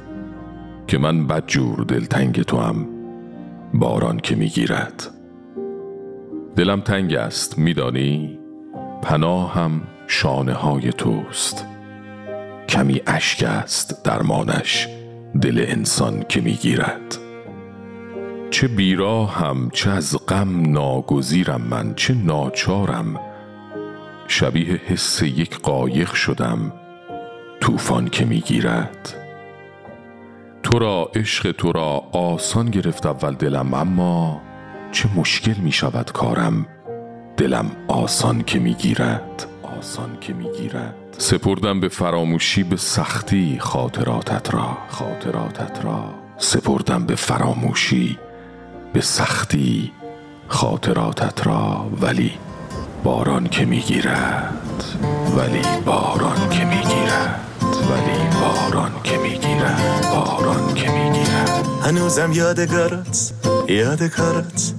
[0.88, 2.88] که من بدجور دلتنگ تو هم
[3.74, 5.08] باران که می‌گیرد.
[6.56, 8.40] دلم تنگ است میدانی؟
[9.02, 11.66] پناهم شانه های توست.
[12.70, 14.88] کمی اشک است درمانش
[15.42, 17.18] دل انسان که می‌گیرد.
[18.52, 23.20] چه بیراهم چه از غم ناگزیرم من چه ناچارم
[24.32, 26.74] شبیه حس یک قایق شدم
[27.62, 29.14] طوفان که می‌گیرد.
[30.64, 34.42] تو را عشق تو را آسان گرفت اول دلم اما
[34.92, 36.66] چه مشکل می شود کارم؟
[37.38, 39.46] دلم آسان که می‌گیرد
[39.80, 40.96] آسان که می‌گیرد.
[41.18, 46.14] سپردم به فراموشی به سختی خاطراتت را خاطراتت را.
[46.38, 48.18] سپردم به فراموشی
[48.94, 49.92] به سختی
[50.48, 51.90] خاطراتت را.
[52.02, 52.32] ولی
[53.04, 54.54] باران که می‌گیرد
[55.38, 57.40] ولی باران که می‌گیرد
[57.90, 61.66] ولی باران که می‌گیرد باران که می‌گیرد.
[61.86, 63.32] هنوزم یادگارت
[63.68, 64.74] یادگارت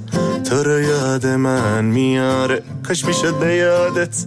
[0.51, 2.63] تو رو یاد من میاره.
[2.89, 4.25] کاش می‌شد به یادت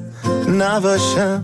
[0.50, 1.44] نباشم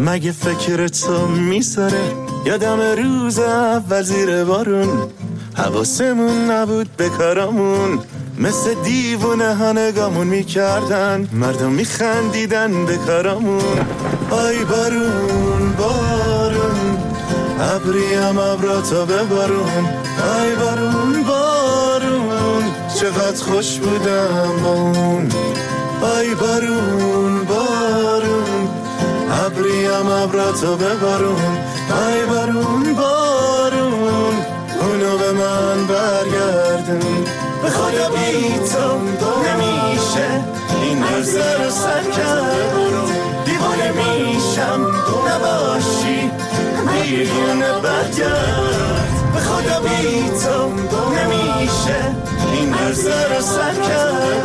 [0.00, 2.02] مگه فکر تو میساره؟
[2.46, 5.08] یادم روز اول زیر بارون
[5.54, 7.98] حواسمون نبود به کارامون.
[8.38, 11.28] مثل دیوونه ها نگامون می‌کردن.
[11.32, 13.78] مردم میخندیدن به کارامون.
[14.30, 16.98] آی بارون بارون
[17.60, 19.84] ابریم ابراتو ببارون
[20.40, 22.64] آی بارون بارون
[23.00, 25.30] چقدر خوش بودم با اون.
[26.02, 28.68] آی بارون بارون
[29.46, 31.58] ابریم ابراتو ببارون
[32.06, 34.34] آی بارون بارون
[34.80, 37.43] اونو به من برگردون.
[37.64, 40.44] به خدا بی تو نمیشه.
[40.82, 42.52] این روزه رو سر کرد.
[43.44, 44.80] دیوانه میشم.
[45.28, 46.30] نباشی.
[46.92, 49.08] دیوونه برگرد.
[49.34, 50.68] به خدا بی تو
[51.10, 52.14] نمیشه.
[52.52, 54.44] این روزه رو سر کرد.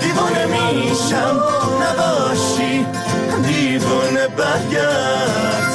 [0.00, 1.42] دیوانه میشم.
[1.82, 2.86] نباشی.
[3.46, 5.67] دیوونه برگرد.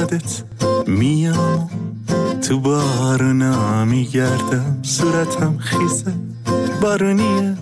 [0.00, 0.42] یادت
[0.86, 1.70] میام.
[2.48, 6.12] تو بارونا میگردم صورتم خیزه.
[6.82, 7.56] بارونیه.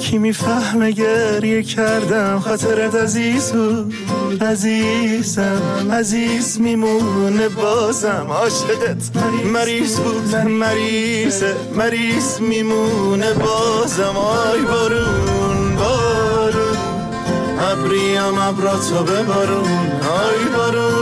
[0.00, 2.38] کی می‌فهمه گریه کردم.
[2.38, 5.62] خاطرت عزیز بود عزیزم.
[5.92, 8.26] عزیز میمونه بازم.
[8.30, 9.16] عاشقت
[9.52, 10.36] مریض بود.
[10.36, 14.16] مریضه مریض میمونه بازم.
[14.16, 16.76] آی بارون بارون.
[17.70, 19.68] ابریم ابراتو ببارون
[20.02, 20.95] آی بارون.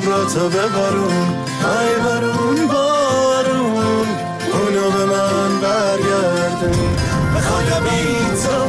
[0.00, 1.26] ابراتو ببارون
[1.60, 4.06] ای بارون بارون
[4.52, 6.96] اونو به من برگردون.
[7.36, 8.64] بخوایا بی تو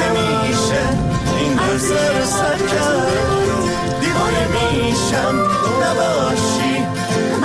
[0.00, 0.84] نمیشه.
[1.38, 3.70] این درس رو سر کردون
[4.00, 5.34] دیوانه میشم.
[5.82, 6.86] نباشی.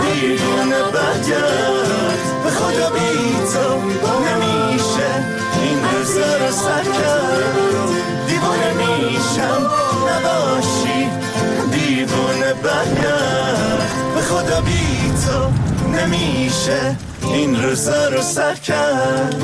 [0.02, 2.20] می‌دونه برگرد.
[2.46, 3.80] بخوایا بی تو
[4.26, 5.12] نمیشه.
[5.62, 7.96] این درس رو سر کردون
[8.28, 9.79] دیوانه میشم.
[12.64, 15.50] برگرد به خدا بی تو
[15.90, 16.96] نمیشه.
[17.22, 19.36] این روزا رو سر کرد.